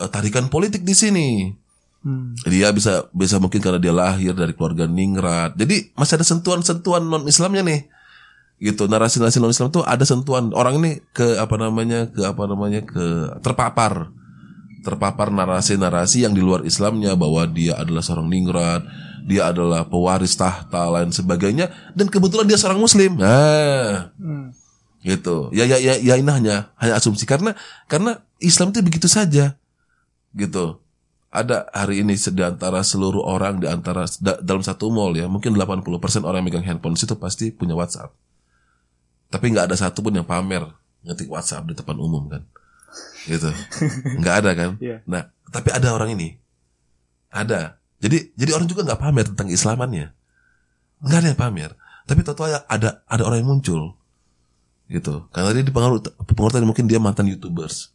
[0.00, 1.28] eh, tarikan politik di sini.
[2.02, 2.34] Hmm.
[2.48, 5.54] Dia bisa bisa mungkin karena dia lahir dari keluarga ningrat.
[5.54, 7.86] Jadi masih ada sentuhan-sentuhan non Islamnya nih.
[8.62, 12.82] Gitu narasi-narasi non Islam tuh ada sentuhan orang ini ke apa namanya ke apa namanya
[12.82, 14.10] ke terpapar
[14.82, 18.82] terpapar narasi-narasi yang di luar Islamnya bahwa dia adalah seorang ningrat,
[19.22, 23.16] dia adalah pewaris tahta lain sebagainya dan kebetulan dia seorang muslim.
[23.16, 24.50] Nah, Hmm.
[25.00, 25.48] gitu.
[25.50, 27.54] Ya ya ya ya ini hanya hanya asumsi karena
[27.86, 29.56] karena Islam itu begitu saja.
[30.32, 30.78] Gitu.
[31.32, 35.56] Ada hari ini di antara seluruh orang di antara da- dalam satu mall ya, mungkin
[35.56, 38.12] 80% orang yang megang handphone itu pasti punya WhatsApp.
[39.32, 40.68] Tapi nggak ada satupun yang pamer
[41.02, 42.44] ngetik WhatsApp di depan umum kan.
[43.24, 43.48] Gitu.
[44.20, 44.70] nggak ada kan?
[44.76, 45.00] Iya.
[45.08, 46.36] Nah, tapi ada orang ini.
[47.32, 47.80] Ada.
[48.02, 50.10] Jadi jadi orang juga nggak pamer tentang Islamannya.
[51.06, 51.70] Nggak ada yang pamer.
[52.02, 53.94] Tapi tahu ada ada orang yang muncul.
[54.90, 55.24] Gitu.
[55.30, 57.94] Karena dia dipengaruhi pengaruh tadi mungkin dia mantan youtubers.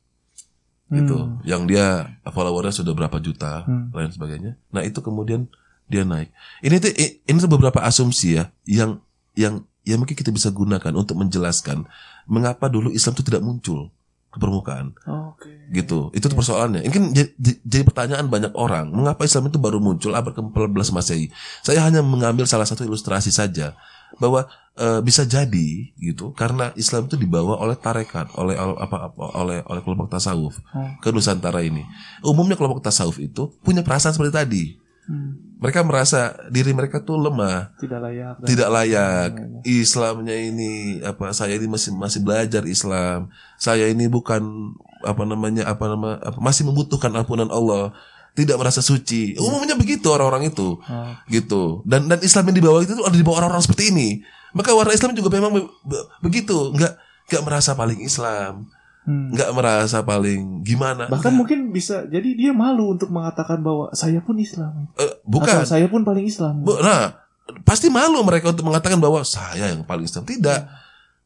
[0.87, 1.43] Gitu.
[1.43, 3.91] Yang dia followernya sudah berapa juta Hmm.
[3.91, 4.55] lain sebagainya.
[4.71, 5.51] Nah itu kemudian
[5.91, 6.31] dia naik.
[6.63, 6.91] Ini tuh
[7.27, 9.03] ini tuh beberapa asumsi ya yang
[9.35, 11.83] yang yang mungkin kita bisa gunakan untuk menjelaskan
[12.27, 13.91] mengapa dulu Islam itu tidak muncul
[14.37, 14.93] ke permukaan.
[15.09, 15.49] Oke.
[15.73, 16.13] gitu.
[16.13, 16.85] Itu tuh persoalannya.
[16.85, 18.93] Ini kan jadi, pertanyaan banyak orang.
[18.93, 21.27] Mengapa Islam itu baru muncul abad ke-14 Masehi
[21.65, 23.73] saya hanya mengambil salah satu ilustrasi saja
[24.21, 29.59] bahwa eh, bisa jadi gitu karena Islam itu dibawa oleh tarekat oleh apa, apa oleh
[29.67, 30.87] oleh kelompok tasawuf Oh.
[31.01, 31.83] ke Nusantara ini.
[32.23, 34.63] Umumnya kelompok tasawuf itu punya perasaan seperti tadi.
[35.07, 35.46] Hmm.
[35.57, 37.73] Mereka merasa diri mereka tuh lemah.
[37.81, 38.35] Tidak layak.
[38.45, 39.31] tidak layak.
[39.65, 43.33] Iya, Islamnya ini apa saya ini masih masih belajar Islam.
[43.57, 47.89] Saya ini bukan apa namanya apa nama apa, masih membutuhkan ampunan Allah.
[48.37, 49.33] Tidak merasa suci.
[49.41, 50.77] Umumnya begitu orang-orang itu.
[50.77, 51.13] Oh.
[51.25, 51.81] gitu.
[51.89, 54.21] Dan dan Islam yang dibawa itu ada di bawah orang-orang seperti ini.
[54.53, 56.69] Maka warna Islam juga memang be- be- begitu.
[56.69, 57.01] Nggak
[57.33, 58.69] nggak merasa paling Islam
[59.07, 59.31] Hmm.
[59.31, 61.39] nggak merasa paling gimana Bahkan Nggak.
[61.39, 64.91] mungkin bisa jadi dia malu untuk mengatakan bahwa saya pun Islam.
[64.99, 66.67] Eh, bukan Atau saya pun paling Islam.
[66.67, 67.15] Bu- Nah,
[67.63, 70.27] pasti malu mereka untuk mengatakan bahwa saya yang paling Islam.
[70.27, 70.59] Tidak.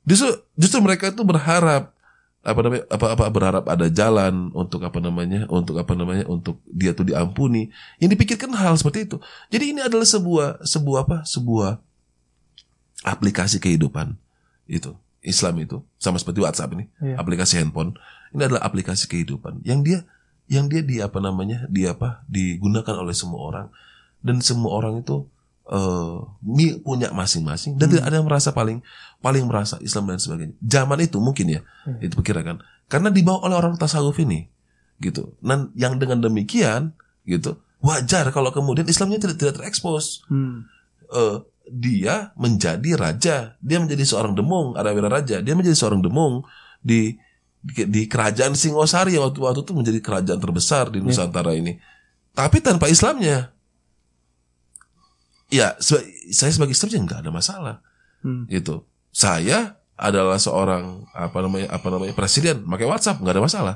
[0.05, 1.89] Justru justru mereka itu berharap
[2.41, 6.93] apa namanya apa apa berharap ada jalan untuk apa namanya untuk apa namanya untuk dia
[6.93, 7.73] tuh diampuni.
[7.97, 9.17] Yang dipikirkan hal seperti itu.
[9.49, 11.17] Jadi ini adalah sebuah sebuah apa?
[11.25, 11.81] Sebuah
[13.01, 14.13] aplikasi kehidupan
[14.69, 14.93] itu.
[15.21, 17.15] Islam itu sama seperti WhatsApp ini, Iya.
[17.17, 17.93] aplikasi handphone.
[18.33, 20.01] Ini adalah aplikasi kehidupan yang dia
[20.47, 21.63] yang dia di apa namanya?
[21.67, 22.25] Dia apa?
[22.25, 23.67] digunakan oleh semua orang
[24.19, 25.25] dan semua orang itu
[25.63, 27.93] eh, mi- punya masing-masing dan Hmm.
[27.93, 28.81] tidak ada yang merasa paling
[29.17, 30.57] paling merasa Islam dan sebagainya.
[30.59, 32.01] Zaman itu mungkin ya Hmm.
[32.01, 34.49] itu perkirakan karena dibawa oleh orang tasawuf ini
[34.97, 35.37] gitu.
[35.39, 36.91] Dan yang dengan demikian
[37.23, 40.25] gitu wajar kalau kemudian Islamnya tidak tidak terekspos.
[40.27, 40.65] Hmm.
[41.07, 41.37] Eh,
[41.71, 46.43] dia menjadi raja, dia menjadi seorang demung, Arawira raja, dia menjadi seorang demung
[46.83, 47.15] di
[47.61, 51.79] di, di kerajaan Singosari waktu waktu itu menjadi kerajaan terbesar di Nusantara ini.
[52.35, 53.53] Tapi tanpa Islamnya,
[55.51, 57.75] ya saya sebagai Islam ya nggak ada masalah
[58.21, 58.45] Hmm.
[58.45, 58.85] gitu.
[59.09, 63.75] Saya adalah seorang apa namanya apa namanya presiden, pakai WhatsApp nggak ada masalah.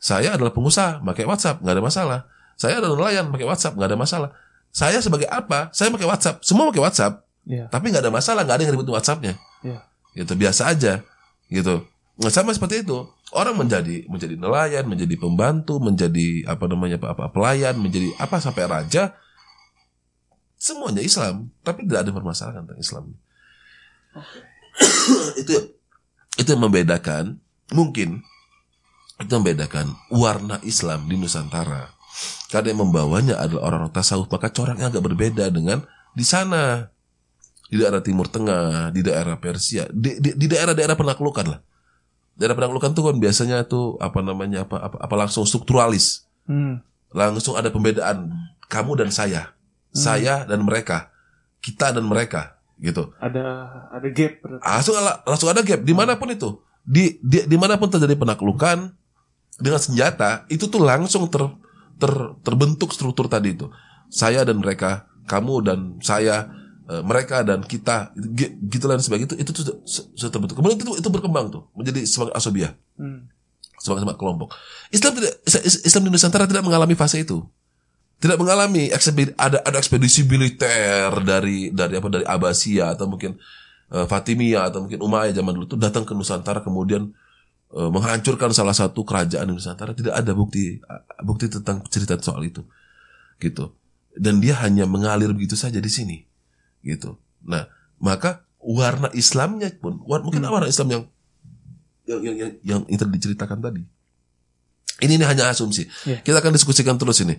[0.00, 2.20] Saya adalah pengusaha, pakai WhatsApp nggak ada masalah.
[2.56, 4.30] Saya adalah nelayan, pakai WhatsApp nggak ada masalah.
[4.70, 5.72] Saya sebagai apa?
[5.74, 7.72] Saya pakai WhatsApp, semua pakai WhatsApp, Iya.
[7.72, 9.34] tapi nggak ada masalah, nggak ada yang ributin WhatsAppnya.
[9.64, 9.80] Iya.
[10.12, 11.02] Gitu biasa aja,
[11.48, 11.88] gitu.
[12.18, 13.06] Nah, sama seperti itu.
[13.30, 18.64] Orang menjadi menjadi nelayan, menjadi pembantu, menjadi apa namanya apa, apa pelayan, menjadi apa sampai
[18.66, 19.14] raja.
[20.58, 23.04] Semuanya Islam, tapi tidak ada permasalahan tentang Islam.
[25.40, 25.52] itu
[26.38, 27.38] itu yang membedakan
[27.70, 28.22] mungkin
[29.18, 31.90] itu membedakan warna Islam di Nusantara.
[32.48, 35.84] Karena yang membawanya adalah orang tasawuf, maka coraknya agak berbeda dengan
[36.16, 36.88] di sana.
[37.68, 41.60] Di daerah Timur Tengah, di daerah Persia, di, di, di daerah-daerah penaklukan lah.
[42.32, 46.80] Daerah penaklukan tuh kan biasanya tuh apa namanya apa apa, apa langsung strukturalis, Hmm.
[47.12, 48.32] langsung ada pembedaan
[48.72, 49.52] kamu dan saya,
[49.92, 51.12] saya dan mereka,
[51.60, 53.12] kita dan mereka, gitu.
[53.20, 53.44] Ada
[53.92, 54.64] ada gap berarti.
[54.64, 54.94] langsung
[55.28, 55.84] langsung ada gap.
[55.84, 56.56] Di mana pun itu.
[56.88, 58.96] Di, di di mana pun terjadi penaklukan
[59.60, 61.44] dengan senjata itu tuh langsung ter,
[61.98, 63.68] ter- terbentuk struktur tadi itu.
[64.08, 66.48] Saya dan mereka kamu dan saya
[66.88, 69.78] eh, mereka dan kita gi- gitu dan sebagainya itu itu sudah-
[70.16, 70.56] sudah terbentuk.
[70.56, 72.72] Kemudian itu itu berkembang tuh menjadi sebagai asobiah.
[72.96, 73.28] Hmm.
[73.78, 74.58] sebagai sebuah kelompok.
[74.90, 77.46] Islam tidak Is- Islam di Nusantara tidak mengalami fase itu.
[78.18, 83.38] Tidak mengalami ekspedisi ada ada ekspedisi militer dari dari apa dari Abbasiyah atau mungkin
[83.94, 87.14] eh, Fatimiyah atau mungkin Umayyah zaman dulu itu datang ke Nusantara kemudian
[87.68, 90.80] menghancurkan salah satu kerajaan di Nusantara tidak ada bukti
[91.20, 92.64] bukti tentang cerita soal itu
[93.38, 93.76] gitu.
[94.18, 96.24] Dan dia hanya mengalir begitu saja di sini
[96.80, 97.20] gitu.
[97.44, 97.68] Nah
[98.00, 101.02] maka warna Islamnya pun mungkin warna Islam yang
[102.08, 103.84] yang yang yang, yang itu diceritakan tadi.
[104.98, 105.86] Ini, ini hanya asumsi.
[106.08, 106.24] Iya.
[106.26, 107.38] kita akan diskusikan terus ini.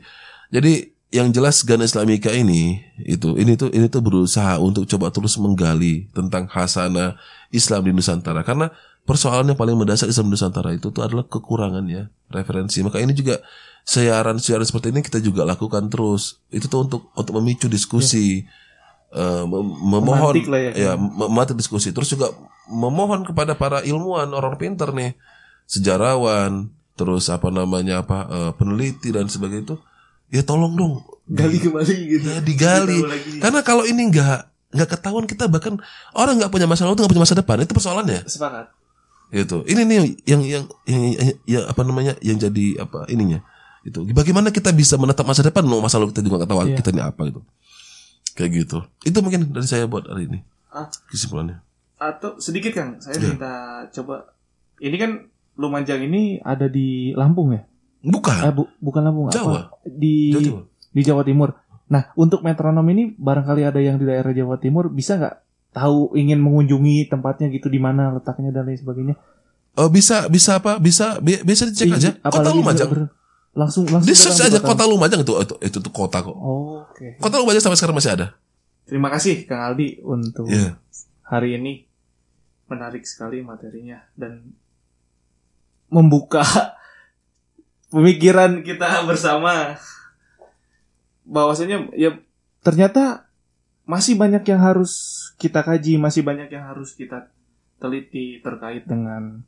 [0.53, 5.36] Jadi yang jelas Gana Islamika ini itu ini tuh ini tuh berusaha untuk coba terus
[5.41, 7.17] menggali tentang khasana
[7.49, 8.45] Islam di Nusantara.
[8.45, 8.69] Karena
[9.04, 12.80] persoalan yang paling mendasar Islam Nusantara itu tuh adalah kekurangannya referensi.
[12.82, 13.41] Maka ini juga
[13.84, 16.39] siaran-siaran seperti ini kita juga lakukan terus.
[16.50, 18.45] Itu tuh untuk untuk memicu diskusi
[19.10, 20.72] eh, mem- memohon Memantik lah ya.
[20.74, 21.89] ya mem- memantik diskusi.
[21.89, 22.30] Terus juga
[22.70, 25.18] memohon kepada para ilmuwan orang pinter nih
[25.66, 29.76] sejarawan terus apa namanya apa eh, peneliti dan sebagainya itu
[30.30, 30.93] ya tolong dong
[31.30, 32.26] Gali kembali gitu.
[32.26, 33.06] ya digali.
[33.38, 35.78] Karena kalau ini nggak nggak ketahuan kita bahkan
[36.14, 37.62] orang nggak punya masa lalu nggak punya masa depan.
[37.62, 38.26] Itu persoalannya.
[38.26, 38.66] Sepakat.
[39.32, 41.01] Gitu ini nih yang yang yang, yang,
[41.45, 43.39] yang apa namanya yang jadi apa ininya
[43.82, 46.77] itu bagaimana kita bisa menetap masa depan no masa lalu kita juga nggak tahu Iya.
[46.77, 47.41] kita ini apa gitu
[48.34, 50.86] kayak gitu itu mungkin dari saya buat hari ini Ah.
[51.07, 51.61] kesimpulannya
[51.95, 53.27] Atau sedikit Kang, saya Iya.
[53.27, 53.51] minta
[53.91, 54.32] coba.
[54.77, 55.11] Ini kan
[55.53, 57.67] Lumajang ini ada di Lampung ya?
[57.99, 59.67] bukan Eh, bu- bukan Lampung, Jawa.
[59.67, 59.84] apa?
[59.84, 60.63] Di Jawa Timur.
[60.89, 61.49] di Jawa Timur.
[61.86, 65.36] Nah, untuk metronom ini barangkali ada yang di daerah Jawa Timur bisa nggak
[65.80, 69.15] tahu ingin mengunjungi tempatnya gitu di mana letaknya dan lain sebagainya.
[69.73, 70.75] oh bisa bisa apa?
[70.75, 72.11] Bisa bi- bisa dicek Ih, aja?
[72.19, 72.89] Kota Lumajang?
[72.91, 73.11] ber-
[73.49, 74.84] langsung langsung di search aja kota.
[74.84, 76.32] Lumajang itu itu itu tuh kota kok.
[76.32, 77.15] Oh, Oke.
[77.17, 78.27] kota Lumajang sampai sekarang masih ada?
[78.84, 80.75] Terima kasih Kang Aldi untuk Iya.
[81.23, 81.88] hari ini.
[82.67, 84.53] Menarik sekali materinya dan
[85.88, 86.45] membuka
[87.93, 89.80] pemikiran kita bersama.
[91.23, 92.17] Bahwasanya ya
[92.59, 93.28] ternyata
[93.90, 94.92] masih banyak yang harus
[95.36, 97.34] kita kaji, masih banyak yang harus kita
[97.76, 99.42] teliti terkait dengan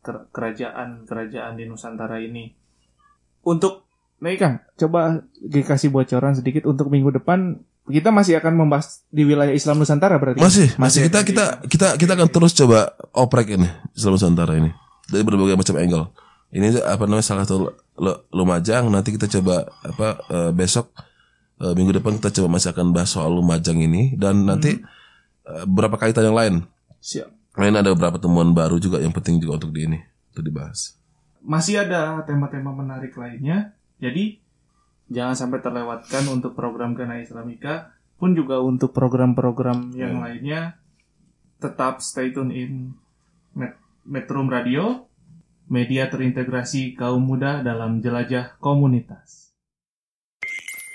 [0.00, 2.56] ker- kerajaan-kerajaan di Nusantara ini.
[3.42, 3.84] Untuk
[4.16, 9.50] Nih Kang, coba dikasih bocoran sedikit untuk minggu depan kita masih akan membahas di wilayah
[9.50, 10.38] Islam Nusantara berarti.
[10.38, 12.78] Masih, masih kita akan kita di- kita kita akan terus coba
[13.10, 14.70] oprek ini Islam Nusantara ini
[15.10, 16.06] dari berbagai macam angle.
[16.54, 20.94] Ini apa namanya salah satu Lu- Lumajang nanti kita coba apa eh, besok
[21.62, 24.82] eh, minggu depan kita coba masih akan bahas soal Lumajang ini dan nanti
[25.46, 26.54] eh, beberapa kaitan yang lain.
[26.98, 27.30] Siap.
[27.54, 29.98] Lain ada beberapa temuan baru juga yang penting juga untuk di ini
[30.32, 30.96] untuk dibahas.
[31.42, 33.74] Masih ada tema-tema menarik lainnya.
[33.98, 34.38] Jadi
[35.10, 40.24] jangan sampai terlewatkan untuk program Gana Islamika pun juga untuk program-program yang Hmm.
[40.24, 40.78] lainnya
[41.58, 42.94] tetap stay tune in
[43.52, 45.10] Met- Metro Radio,
[45.66, 49.41] media terintegrasi kaum muda dalam jelajah komunitas.